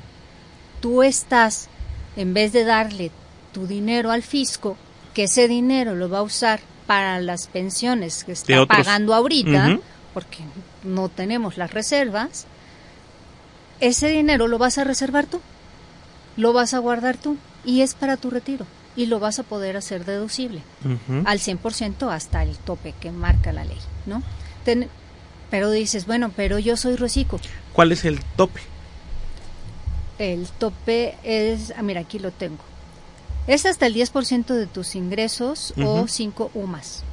tú 0.82 1.02
estás, 1.02 1.70
en 2.14 2.34
vez 2.34 2.52
de 2.52 2.64
darle 2.64 3.10
tu 3.52 3.66
dinero 3.66 4.10
al 4.10 4.22
fisco, 4.22 4.76
que 5.14 5.24
ese 5.24 5.48
dinero 5.48 5.94
lo 5.94 6.10
va 6.10 6.18
a 6.18 6.22
usar 6.22 6.60
para 6.86 7.22
las 7.22 7.46
pensiones 7.46 8.22
que 8.24 8.32
está 8.32 8.66
pagando 8.66 9.14
ahorita, 9.14 9.78
porque 10.14 10.38
no 10.84 11.08
tenemos 11.08 11.58
las 11.58 11.72
reservas, 11.72 12.46
ese 13.80 14.08
dinero 14.08 14.48
lo 14.48 14.56
vas 14.56 14.78
a 14.78 14.84
reservar 14.84 15.26
tú, 15.26 15.40
lo 16.36 16.52
vas 16.52 16.72
a 16.72 16.78
guardar 16.78 17.16
tú 17.16 17.36
y 17.64 17.82
es 17.82 17.94
para 17.94 18.16
tu 18.16 18.30
retiro 18.30 18.66
y 18.96 19.06
lo 19.06 19.18
vas 19.18 19.38
a 19.40 19.42
poder 19.42 19.76
hacer 19.76 20.04
deducible 20.04 20.62
al 21.24 21.40
100% 21.40 22.12
hasta 22.12 22.42
el 22.42 22.56
tope 22.56 22.94
que 22.98 23.10
marca 23.10 23.52
la 23.52 23.64
ley, 23.64 23.78
¿no? 24.06 24.22
pero 25.50 25.70
dices, 25.70 26.06
bueno, 26.06 26.32
pero 26.34 26.58
yo 26.58 26.76
soy 26.76 26.96
reciclo. 26.96 27.38
¿Cuál 27.74 27.92
es 27.92 28.04
el 28.04 28.20
tope? 28.36 28.60
El 30.18 30.48
tope 30.48 31.16
es, 31.22 31.72
ah, 31.76 31.82
mira, 31.82 32.00
aquí 32.00 32.18
lo 32.18 32.30
tengo. 32.30 32.58
Es 33.46 33.66
hasta 33.66 33.86
el 33.86 33.94
10% 33.94 34.46
de 34.46 34.66
tus 34.66 34.94
ingresos 34.94 35.74
o 35.76 36.08
5 36.08 36.50
UMAS. 36.54 37.04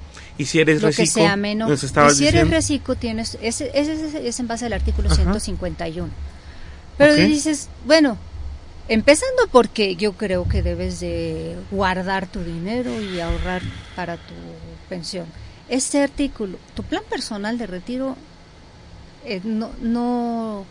Y 0.41 0.45
si 0.45 0.59
eres 0.59 0.81
lo 0.81 0.89
que 0.89 1.05
sea 1.05 1.35
menos. 1.35 1.83
Y 1.83 2.15
si 2.15 2.27
eres 2.27 2.49
reciclo, 2.49 2.95
tienes. 2.95 3.37
Ese, 3.43 3.69
es 3.75 4.39
en 4.39 4.47
base 4.47 4.65
al 4.65 4.73
artículo 4.73 5.07
151. 5.13 6.09
Pero 6.97 7.13
dices, 7.13 7.69
bueno, 7.85 8.17
empezando 8.87 9.43
porque 9.51 9.95
yo 9.95 10.13
creo 10.13 10.47
que 10.47 10.63
debes 10.63 10.99
de 10.99 11.55
guardar 11.69 12.25
tu 12.25 12.43
dinero 12.43 12.99
y 12.99 13.19
ahorrar 13.19 13.61
para 13.95 14.17
tu 14.17 14.33
pensión. 14.89 15.27
Este 15.69 16.01
artículo, 16.01 16.57
tu 16.73 16.81
plan 16.81 17.03
personal 17.07 17.59
de 17.59 17.67
retiro, 17.67 18.17
eh, 19.23 19.41
no, 19.43 19.69
no, 19.79 20.65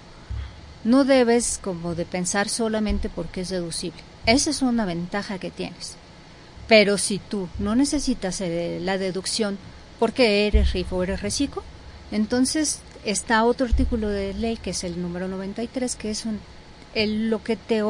no 0.83 1.05
debes 1.05 1.61
como 1.63 1.95
de 1.95 2.07
pensar 2.07 2.49
solamente 2.49 3.09
porque 3.09 3.43
es 3.43 3.51
deducible. 3.51 4.01
Esa 4.27 4.51
es 4.51 4.63
una 4.63 4.85
ventaja 4.85 5.39
que 5.39 5.53
tienes. 5.53 5.97
Pero 6.71 6.99
si 6.99 7.19
tú 7.19 7.49
no 7.59 7.75
necesitas 7.75 8.41
eh, 8.41 8.79
la 8.81 8.97
deducción 8.97 9.59
porque 9.99 10.47
eres 10.47 10.73
RIF 10.73 10.93
o 10.93 11.03
eres 11.03 11.21
reciclo, 11.21 11.65
entonces 12.13 12.79
está 13.05 13.43
otro 13.45 13.67
artículo 13.67 14.09
de 14.09 14.35
ley 14.35 14.57
que 14.57 14.71
es 14.71 14.85
el 14.85 15.03
número 15.03 15.27
93 15.27 15.97
que 15.97 16.11
es 16.13 16.25
un, 16.25 16.39
el, 16.95 17.29
lo 17.29 17.43
que 17.43 17.57
te 17.57 17.83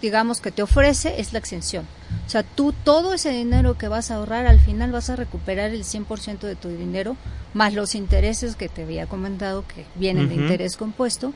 digamos 0.00 0.40
que 0.40 0.52
te 0.52 0.62
ofrece 0.62 1.20
es 1.20 1.34
la 1.34 1.38
exención. 1.38 1.86
O 2.26 2.30
sea, 2.30 2.44
tú 2.44 2.72
todo 2.72 3.12
ese 3.12 3.28
dinero 3.28 3.76
que 3.76 3.88
vas 3.88 4.10
a 4.10 4.14
ahorrar 4.14 4.46
al 4.46 4.60
final 4.60 4.90
vas 4.90 5.10
a 5.10 5.16
recuperar 5.16 5.72
el 5.72 5.84
100% 5.84 6.38
de 6.38 6.56
tu 6.56 6.70
dinero 6.70 7.14
más 7.52 7.74
los 7.74 7.94
intereses 7.94 8.56
que 8.56 8.70
te 8.70 8.84
había 8.84 9.06
comentado 9.06 9.66
que 9.68 9.84
vienen 9.96 10.30
de 10.30 10.36
interés 10.36 10.78
compuesto, 10.78 11.34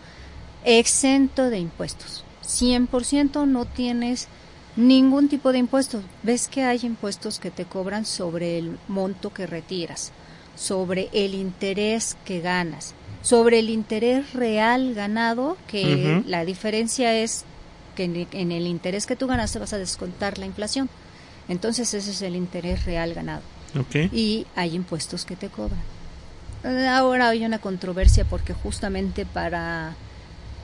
exento 0.65 1.51
de 1.51 1.59
impuestos. 1.59 2.25
100% 2.47 3.47
no 3.47 3.67
tienes 3.67 4.29
Ningún 4.77 5.29
tipo 5.29 5.53
de 5.53 5.59
impuestos. 5.59 6.05
Ves 6.23 6.49
que 6.49 6.63
hay 6.65 6.79
impuestos 6.83 7.39
que 7.39 7.51
te 7.51 7.65
cobran 7.65 8.05
sobre 8.07 8.59
el 8.59 8.79
monto 8.89 9.33
que 9.33 9.47
retiras, 9.47 10.13
sobre 10.57 11.09
el 11.13 11.35
interés 11.35 12.17
que 12.25 12.41
ganas. 12.41 12.95
sobre 13.23 13.59
el 13.59 13.69
interés 13.69 14.33
real 14.33 14.95
ganado, 14.95 15.59
que 15.67 16.23
la 16.27 16.47
diferencia 16.47 17.13
es 17.15 17.45
que 17.95 18.05
en, 18.05 18.27
en 18.33 18.51
el 18.53 18.67
interés 18.67 19.05
que 19.05 19.15
tú 19.17 19.27
ganaste 19.27 19.59
vas 19.59 19.75
a 19.75 19.79
descontar 19.79 20.39
la 20.39 20.47
inflación. 20.47 20.89
Entonces 21.49 21.93
ese 21.93 22.13
es 22.13 22.23
el 22.23 22.35
interés 22.35 22.87
real 22.87 23.13
ganado. 23.13 23.43
Y 24.13 24.47
hay 24.57 24.75
impuestos 24.75 25.27
que 25.27 25.37
te 25.37 25.49
cobran. 25.49 25.81
Eh, 26.65 26.89
Ahora 26.89 27.29
hay 27.29 27.45
una 27.45 27.59
controversia 27.59 28.25
porque 28.25 28.55
justamente 28.55 29.27
para 29.27 29.95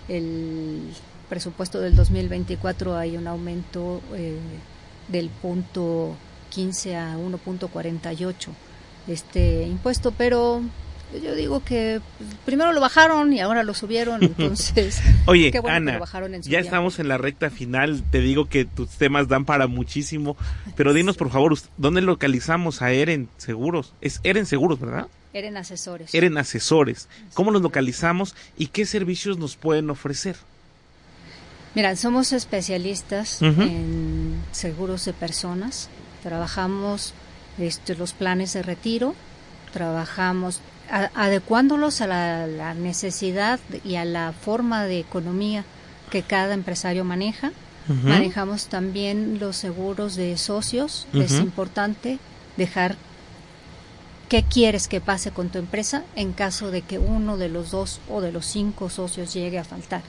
el 0.08 0.80
presupuesto 1.28 1.80
del 1.80 1.96
2024 1.96 2.96
hay 2.96 3.16
un 3.16 3.26
aumento 3.26 4.00
eh, 4.14 4.36
del 5.08 5.28
punto 5.28 6.16
15 6.50 6.96
a 6.96 7.16
1.48 7.16 8.48
este 9.08 9.62
impuesto, 9.64 10.12
pero 10.12 10.62
yo 11.22 11.34
digo 11.34 11.62
que 11.62 12.00
pues, 12.18 12.30
primero 12.44 12.72
lo 12.72 12.80
bajaron 12.80 13.32
y 13.32 13.40
ahora 13.40 13.62
lo 13.62 13.74
subieron, 13.74 14.22
entonces 14.24 15.00
Oye, 15.26 15.50
qué 15.50 15.60
bueno 15.60 15.74
que 15.74 15.76
Ana, 15.76 15.92
lo 15.94 16.00
bajaron 16.00 16.34
en 16.34 16.42
su 16.42 16.50
ya 16.50 16.58
estamos 16.58 16.98
en 16.98 17.08
la 17.08 17.18
recta 17.18 17.50
final. 17.50 18.02
Te 18.10 18.20
digo 18.20 18.48
que 18.48 18.64
tus 18.64 18.90
temas 18.90 19.28
dan 19.28 19.44
para 19.44 19.66
muchísimo. 19.66 20.36
Pero 20.74 20.92
dinos, 20.92 21.16
por 21.16 21.30
favor, 21.30 21.56
¿dónde 21.76 22.00
localizamos 22.00 22.82
a 22.82 22.92
Eren 22.92 23.28
Seguros? 23.36 23.94
Es 24.00 24.20
Eren 24.24 24.46
Seguros, 24.46 24.80
¿verdad? 24.80 25.06
Eran 25.32 25.56
asesores. 25.56 26.14
Eren 26.14 26.38
Asesores. 26.38 27.08
¿Cómo 27.34 27.50
los 27.50 27.60
localizamos 27.60 28.34
y 28.56 28.68
qué 28.68 28.86
servicios 28.86 29.38
nos 29.38 29.56
pueden 29.56 29.90
ofrecer? 29.90 30.36
Mira, 31.76 31.94
somos 31.94 32.32
especialistas 32.32 33.40
en 33.60 34.42
seguros 34.50 35.04
de 35.04 35.12
personas. 35.12 35.88
Trabajamos 36.22 37.12
este, 37.58 37.94
los 37.94 38.12
planes 38.14 38.52
de 38.54 38.62
retiro, 38.62 39.14
trabajamos 39.72 40.60
a- 40.90 41.10
adecuándolos 41.14 42.00
a 42.00 42.06
la, 42.06 42.46
la 42.46 42.74
necesidad 42.74 43.60
y 43.84 43.96
a 43.96 44.04
la 44.04 44.32
forma 44.32 44.84
de 44.86 44.98
economía 45.00 45.64
que 46.10 46.22
cada 46.22 46.54
empresario 46.54 47.04
maneja. 47.04 47.52
Manejamos 48.08 48.66
también 48.66 49.38
los 49.38 49.56
seguros 49.56 50.16
de 50.16 50.36
socios. 50.38 51.06
Es 51.12 51.32
importante 51.44 52.18
dejar 52.56 52.96
qué 54.28 54.42
quieres 54.42 54.88
que 54.88 55.00
pase 55.00 55.30
con 55.30 55.50
tu 55.50 55.58
empresa 55.58 56.02
en 56.16 56.32
caso 56.32 56.70
de 56.72 56.82
que 56.82 56.98
uno 56.98 57.36
de 57.36 57.48
los 57.48 57.70
dos 57.70 58.00
o 58.10 58.20
de 58.20 58.32
los 58.32 58.44
cinco 58.46 58.90
socios 58.90 59.32
llegue 59.34 59.58
a 59.60 59.64
faltar. 59.64 60.02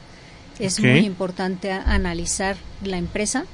Es 0.59 0.79
muy 0.79 0.99
importante 0.99 1.71
analizar 1.71 2.57
la 2.83 2.97
empresa 2.97 3.45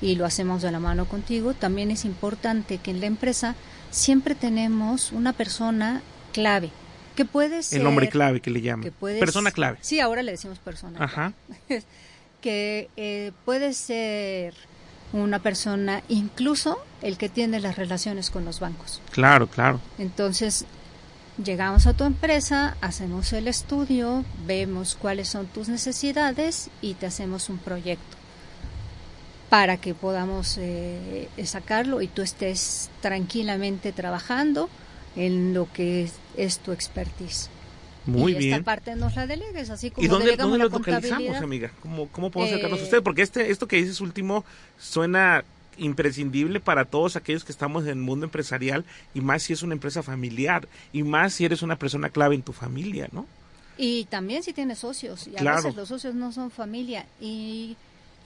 y 0.00 0.16
lo 0.16 0.24
hacemos 0.26 0.62
de 0.62 0.70
la 0.72 0.80
mano 0.80 1.06
contigo. 1.06 1.54
También 1.54 1.90
es 1.90 2.04
importante 2.04 2.78
que 2.78 2.90
en 2.90 3.00
la 3.00 3.06
empresa 3.06 3.54
siempre 3.90 4.34
tenemos 4.34 5.12
una 5.12 5.32
persona 5.32 6.02
clave 6.32 6.70
que 7.16 7.24
puede 7.24 7.62
ser 7.62 7.80
El 7.80 7.86
hombre 7.86 8.08
clave 8.08 8.40
que 8.40 8.50
le 8.50 8.60
llaman. 8.60 8.84
que 8.84 8.90
Persona 8.90 9.50
clave. 9.50 9.78
Sí, 9.80 10.00
ahora 10.00 10.22
le 10.22 10.32
decimos 10.32 10.58
persona 10.58 10.98
clave 10.98 11.12
Ajá. 11.12 11.32
que 12.40 12.88
eh, 12.96 13.32
puede 13.44 13.72
ser 13.74 14.54
una 15.12 15.38
persona, 15.38 16.02
incluso 16.08 16.78
el 17.02 17.18
que 17.18 17.28
tiene 17.28 17.60
las 17.60 17.76
relaciones 17.76 18.30
con 18.30 18.44
los 18.44 18.60
bancos. 18.60 19.02
Claro, 19.10 19.46
claro. 19.46 19.80
Entonces, 19.98 20.64
llegamos 21.42 21.86
a 21.86 21.94
tu 21.94 22.04
empresa, 22.04 22.76
hacemos 22.80 23.32
el 23.32 23.48
estudio, 23.48 24.24
vemos 24.46 24.96
cuáles 25.00 25.28
son 25.28 25.46
tus 25.46 25.68
necesidades 25.68 26.70
y 26.80 26.94
te 26.94 27.06
hacemos 27.06 27.48
un 27.48 27.58
proyecto 27.58 28.16
para 29.48 29.76
que 29.76 29.94
podamos 29.94 30.56
eh, 30.58 31.28
sacarlo 31.44 32.00
y 32.00 32.06
tú 32.08 32.22
estés 32.22 32.90
tranquilamente 33.02 33.92
trabajando 33.92 34.70
en 35.14 35.52
lo 35.52 35.70
que 35.72 36.04
es, 36.04 36.14
es 36.36 36.58
tu 36.58 36.72
expertise. 36.72 37.50
Muy 38.06 38.32
y 38.32 38.36
bien. 38.36 38.54
esta 38.54 38.64
parte 38.64 38.96
nos 38.96 39.14
la 39.14 39.26
delegues, 39.26 39.70
así 39.70 39.90
como 39.90 40.04
¿Y 40.04 40.08
dónde, 40.08 40.36
dónde 40.36 40.58
la 40.58 40.64
los 40.64 40.72
localizamos, 40.72 41.36
amiga? 41.36 41.70
¿Cómo, 41.80 42.08
cómo 42.08 42.30
podemos 42.30 42.50
acercarnos 42.52 42.80
a 42.80 42.82
Eh, 42.82 42.84
usted? 42.86 43.02
Porque 43.02 43.22
este, 43.22 43.50
esto 43.50 43.68
que 43.68 43.76
dices 43.76 44.00
último 44.00 44.44
suena 44.78 45.44
imprescindible 45.78 46.60
para 46.60 46.84
todos 46.84 47.16
aquellos 47.16 47.44
que 47.44 47.52
estamos 47.52 47.84
en 47.84 47.90
el 47.90 47.96
mundo 47.96 48.26
empresarial 48.26 48.84
y 49.14 49.20
más 49.20 49.42
si 49.42 49.52
es 49.52 49.62
una 49.62 49.74
empresa 49.74 50.02
familiar 50.02 50.66
y 50.92 51.02
más 51.02 51.34
si 51.34 51.44
eres 51.44 51.62
una 51.62 51.76
persona 51.76 52.08
clave 52.10 52.34
en 52.34 52.42
tu 52.42 52.52
familia, 52.52 53.08
¿no? 53.12 53.26
Y 53.78 54.04
también 54.04 54.42
si 54.42 54.52
tienes 54.52 54.78
socios, 54.80 55.26
y 55.26 55.36
a 55.36 55.40
Claro. 55.40 55.56
veces 55.62 55.76
los 55.76 55.88
socios 55.88 56.14
no 56.14 56.30
son 56.32 56.50
familia. 56.50 57.06
Y 57.20 57.76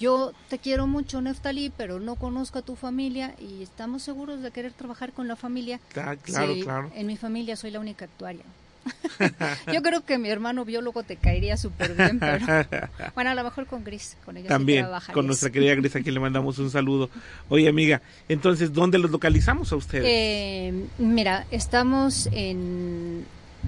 yo 0.00 0.32
te 0.50 0.58
quiero 0.58 0.86
mucho, 0.86 1.20
Neftalí, 1.22 1.72
pero 1.76 2.00
no 2.00 2.16
conozco 2.16 2.58
a 2.58 2.62
tu 2.62 2.74
familia 2.76 3.34
y 3.38 3.62
estamos 3.62 4.02
seguros 4.02 4.42
de 4.42 4.50
querer 4.50 4.72
trabajar 4.72 5.12
con 5.12 5.28
la 5.28 5.36
familia. 5.36 5.78
Cla- 5.94 6.18
Claro, 6.18 6.54
Sí, 6.54 6.60
claro. 6.62 6.90
En 6.96 7.06
mi 7.06 7.16
familia 7.16 7.56
soy 7.56 7.70
la 7.70 7.80
única 7.80 8.04
actuaria. 8.06 8.44
yo 9.72 9.82
creo 9.82 10.04
que 10.04 10.18
mi 10.18 10.28
hermano 10.28 10.64
biólogo 10.64 11.02
te 11.02 11.16
caería 11.16 11.56
súper 11.56 11.94
bien, 11.94 12.18
pero 12.20 12.44
bueno, 13.14 13.30
a 13.30 13.34
lo 13.34 13.44
mejor 13.44 13.66
con 13.66 13.84
Gris, 13.84 14.16
con 14.24 14.36
ella 14.36 14.48
También, 14.48 14.86
con 15.12 15.26
nuestra 15.26 15.50
querida 15.50 15.74
Gris, 15.74 15.96
a 15.96 16.00
quien 16.00 16.14
le 16.14 16.20
mandamos 16.20 16.58
un 16.58 16.70
saludo. 16.70 17.10
Oye, 17.48 17.68
amiga, 17.68 18.00
entonces, 18.28 18.72
¿dónde 18.72 18.98
los 18.98 19.10
localizamos 19.10 19.72
a 19.72 19.76
ustedes? 19.76 20.04
Eh, 20.06 20.72
mira, 20.98 21.46
estamos 21.50 22.28
en 22.32 23.24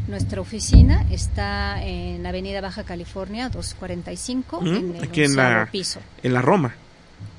nuestra 0.07 0.40
oficina, 0.40 1.04
está 1.11 1.83
en 1.83 2.24
Avenida 2.26 2.61
Baja 2.61 2.85
California, 2.85 3.48
245, 3.48 4.59
Ujú, 4.59 4.66
en 4.68 4.96
el 4.96 5.02
aquí 5.04 5.24
en 5.24 5.37
la- 5.37 5.68
piso. 5.70 6.00
en 6.22 6.35
la 6.35 6.42
Roma, 6.42 6.74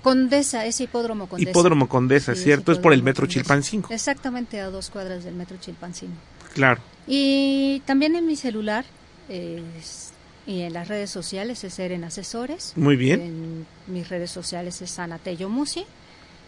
Condesa, 0.01 0.65
ese 0.65 0.83
hipódromo 0.83 1.27
Condesa. 1.27 1.51
Hipódromo 1.51 1.87
Condesa, 1.89 2.33
Sí, 2.35 2.43
¿cierto? 2.43 2.71
Es 2.71 2.77
por 2.79 2.93
el 2.93 3.03
Metro 3.03 3.23
Condesa. 3.23 3.41
Chilpancingo. 3.41 3.89
Exactamente 3.91 4.59
a 4.59 4.69
dos 4.69 4.89
cuadras 4.89 5.23
del 5.23 5.35
Metro 5.35 5.57
Chilpancingo. 5.57 6.13
Claro. 6.53 6.81
Y 7.07 7.81
también 7.85 8.15
en 8.15 8.25
mi 8.27 8.35
celular 8.35 8.85
es- 9.29 10.11
y 10.47 10.61
en 10.61 10.73
las 10.73 10.87
redes 10.87 11.09
sociales 11.11 11.63
es 11.63 11.77
Eren 11.79 12.03
Asesores. 12.03 12.73
Muy 12.75 12.95
bien. 12.95 13.21
En 13.21 13.67
mis 13.87 14.09
redes 14.09 14.31
sociales 14.31 14.81
es 14.81 14.97
Anatello 14.99 15.49
Musi. 15.49 15.85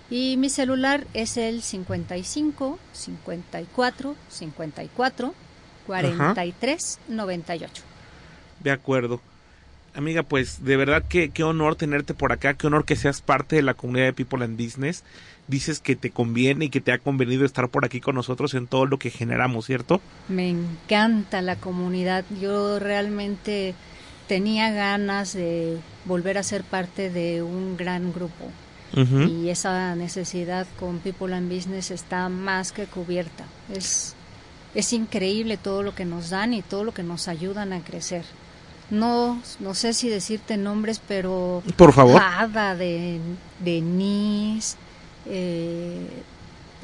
Y 0.09 0.35
mi 0.37 0.49
celular 0.49 1.05
es 1.13 1.37
el 1.37 1.61
55 1.61 2.79
54 2.93 4.15
54 4.29 5.33
43 5.87 6.99
98. 7.07 7.83
De 8.61 8.71
acuerdo. 8.71 9.21
Amiga, 9.93 10.23
pues 10.23 10.63
de 10.63 10.77
verdad 10.77 11.03
que 11.07 11.29
qué 11.31 11.43
honor 11.43 11.75
tenerte 11.75 12.13
por 12.13 12.31
acá, 12.31 12.53
qué 12.53 12.67
honor 12.67 12.85
que 12.85 12.95
seas 12.95 13.21
parte 13.21 13.57
de 13.57 13.61
la 13.61 13.73
comunidad 13.73 14.05
de 14.05 14.13
People 14.13 14.43
and 14.43 14.57
Business. 14.61 15.03
Dices 15.47 15.79
que 15.79 15.95
te 15.95 16.11
conviene 16.11 16.65
y 16.65 16.69
que 16.69 16.81
te 16.81 16.91
ha 16.91 16.99
convenido 16.99 17.45
estar 17.45 17.67
por 17.67 17.83
aquí 17.83 17.99
con 17.99 18.15
nosotros 18.15 18.53
en 18.53 18.67
todo 18.67 18.85
lo 18.85 18.99
que 18.99 19.09
generamos, 19.09 19.65
¿cierto? 19.65 20.01
Me 20.29 20.49
encanta 20.49 21.41
la 21.41 21.55
comunidad. 21.57 22.23
Yo 22.39 22.79
realmente 22.79 23.75
tenía 24.27 24.71
ganas 24.71 25.33
de 25.33 25.77
volver 26.05 26.37
a 26.37 26.43
ser 26.43 26.63
parte 26.63 27.09
de 27.09 27.43
un 27.43 27.75
gran 27.75 28.13
grupo. 28.13 28.49
Y 28.93 29.47
esa 29.47 29.95
necesidad 29.95 30.67
con 30.77 30.99
People 30.99 31.33
and 31.33 31.49
Business 31.49 31.91
está 31.91 32.27
más 32.27 32.73
que 32.73 32.85
cubierta. 32.85 33.45
Es, 33.73 34.15
es 34.75 34.91
increíble 34.91 35.55
todo 35.55 35.81
lo 35.81 35.95
que 35.95 36.03
nos 36.03 36.29
dan 36.29 36.53
y 36.53 36.61
todo 36.61 36.83
lo 36.83 36.93
que 36.93 37.03
nos 37.03 37.29
ayudan 37.29 37.71
a 37.71 37.79
crecer. 37.81 38.25
No, 38.89 39.41
no 39.61 39.73
sé 39.73 39.93
si 39.93 40.09
decirte 40.09 40.57
nombres, 40.57 41.01
pero 41.07 41.63
Por 41.77 41.93
favor. 41.93 42.21
Ada 42.21 42.75
de 42.75 43.19
Denise, 43.63 44.75
eh, 45.25 46.07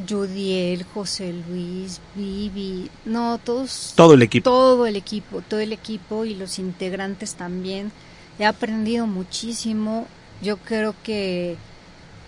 Judiel, 0.07 0.83
José 0.93 1.33
Luis, 1.49 1.99
Vivi, 2.15 2.89
no, 3.05 3.39
todos, 3.43 3.93
Todo 3.95 4.13
el 4.13 4.21
equipo. 4.21 4.43
todo 4.49 4.85
el 4.85 4.95
equipo, 4.95 5.41
todo 5.41 5.59
el 5.59 5.73
equipo 5.73 6.25
y 6.25 6.35
los 6.35 6.59
integrantes 6.59 7.35
también. 7.35 7.91
He 8.39 8.45
aprendido 8.45 9.07
muchísimo. 9.07 10.07
Yo 10.43 10.57
creo 10.57 10.93
que 11.03 11.55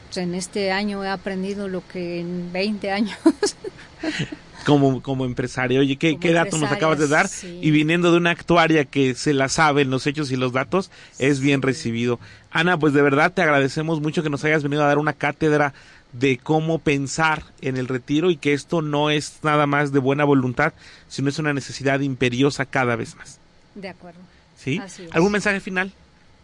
pues, 0.08 0.18
en 0.18 0.34
este 0.34 0.72
año 0.72 1.04
he 1.04 1.10
aprendido 1.10 1.68
lo 1.68 1.88
que 1.88 2.20
en 2.22 2.52
20 2.52 2.92
años. 2.92 3.18
Como, 4.66 5.02
como 5.02 5.24
empresario. 5.26 5.80
Oye, 5.80 5.96
¿qué, 5.96 6.20
qué 6.20 6.34
dato 6.34 6.58
nos 6.58 6.70
acabas 6.70 7.00
de 7.00 7.08
dar? 7.08 7.28
sí. 7.30 7.60
Y 7.62 7.72
viniendo 7.72 8.12
de 8.12 8.18
una 8.18 8.32
actuaria 8.32 8.84
que 8.86 9.16
se 9.16 9.34
la 9.34 9.48
sabe 9.48 9.82
en 9.84 9.90
los 9.90 10.06
hechos 10.06 10.32
y 10.32 10.36
los 10.36 10.52
datos, 10.52 10.92
es 11.18 11.40
bien 11.40 11.62
recibido. 11.62 12.20
Ana, 12.52 12.78
pues 12.78 12.94
de 12.94 13.02
verdad 13.02 13.32
te 13.34 13.42
agradecemos 13.42 14.02
mucho 14.02 14.22
que 14.22 14.30
nos 14.30 14.44
hayas 14.44 14.62
venido 14.62 14.84
a 14.84 14.88
dar 14.88 14.98
una 14.98 15.14
cátedra 15.14 15.74
de 16.12 16.38
cómo 16.38 16.80
pensar 16.80 17.44
en 17.62 17.78
el 17.78 17.88
retiro 17.88 18.32
y 18.32 18.38
que 18.38 18.54
esto 18.54 18.82
no 18.82 19.10
es 19.10 19.40
nada 19.44 19.68
más 19.68 19.92
de 19.92 20.00
buena 20.00 20.24
voluntad, 20.24 20.74
sino 21.08 21.30
es 21.30 21.40
una 21.40 21.54
necesidad 21.54 22.00
imperiosa 22.00 22.66
cada 22.66 22.96
vez 22.96 23.16
más. 23.16 23.40
De 23.76 23.90
acuerdo. 23.90 24.20
¿Sí? 24.58 24.82
¿Algún 25.12 25.32
mensaje 25.32 25.60
final, 25.60 25.94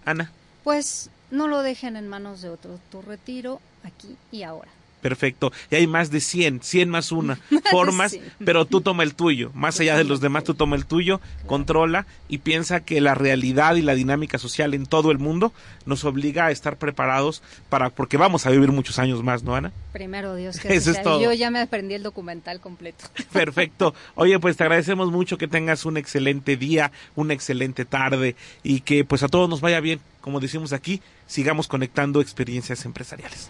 Ana? 0.06 0.32
Pues 0.64 1.10
no 1.32 1.48
lo 1.48 1.62
dejen 1.64 1.96
en 1.98 2.08
manos 2.08 2.42
de 2.42 2.50
otros. 2.50 2.80
Tu 2.92 3.02
retiro 3.02 3.60
aquí 3.84 4.16
y 4.32 4.44
ahora. 4.44 4.72
Perfecto. 5.06 5.52
Y 5.70 5.76
hay 5.76 5.86
más 5.86 6.10
de 6.10 6.20
100, 6.20 6.62
100 6.64 6.90
más 6.90 7.12
una 7.12 7.36
formas, 7.72 8.14
Sí. 8.14 8.22
pero 8.44 8.66
tú 8.66 8.82
toma 8.82 9.04
el 9.04 9.14
tuyo. 9.14 9.52
Más 9.54 9.80
allá 9.80 9.96
de 9.98 10.04
los 10.04 10.20
demás, 10.20 10.46
tú 10.46 10.56
toma 10.56 10.76
el 10.76 10.88
tuyo, 10.88 11.22
controla 11.46 12.08
y 12.28 12.40
piensa 12.40 12.80
que 12.80 13.00
la 13.02 13.14
realidad 13.14 13.76
y 13.76 13.84
la 13.84 13.94
dinámica 13.94 14.40
social 14.40 14.74
en 14.74 14.88
todo 14.88 15.12
el 15.12 15.20
mundo 15.20 15.54
nos 15.86 16.06
obliga 16.06 16.48
a 16.48 16.52
estar 16.52 16.78
preparados 16.78 17.44
para, 17.70 17.92
porque 17.92 18.18
vamos 18.18 18.48
a 18.48 18.50
vivir 18.50 18.72
muchos 18.72 18.98
años 18.98 19.22
más, 19.22 19.44
¿no, 19.44 19.54
Ana? 19.56 19.72
Primero 19.94 20.34
Dios 20.34 20.60
que 20.60 20.74
Eso 20.76 20.90
es 20.90 21.04
todo. 21.04 21.22
Yo 21.22 21.32
ya 21.34 21.52
me 21.52 21.60
aprendí 21.60 21.94
el 21.94 22.02
documental 22.02 22.60
completo. 22.60 23.06
Perfecto. 23.32 23.94
Oye, 24.16 24.40
pues 24.40 24.58
te 24.58 24.64
agradecemos 24.64 25.12
mucho 25.12 25.38
que 25.38 25.48
tengas 25.48 25.86
un 25.86 25.98
excelente 25.98 26.58
día, 26.58 26.92
una 27.14 27.36
excelente 27.36 27.86
tarde 27.86 28.36
y 28.64 28.80
que 28.80 29.06
pues 29.06 29.22
a 29.22 29.28
todos 29.28 29.48
nos 29.48 29.62
vaya 29.62 29.80
bien. 29.82 30.00
Como 30.22 30.40
decimos 30.40 30.74
aquí, 30.74 31.00
sigamos 31.28 31.68
conectando 31.68 32.22
experiencias 32.22 32.86
empresariales. 32.86 33.50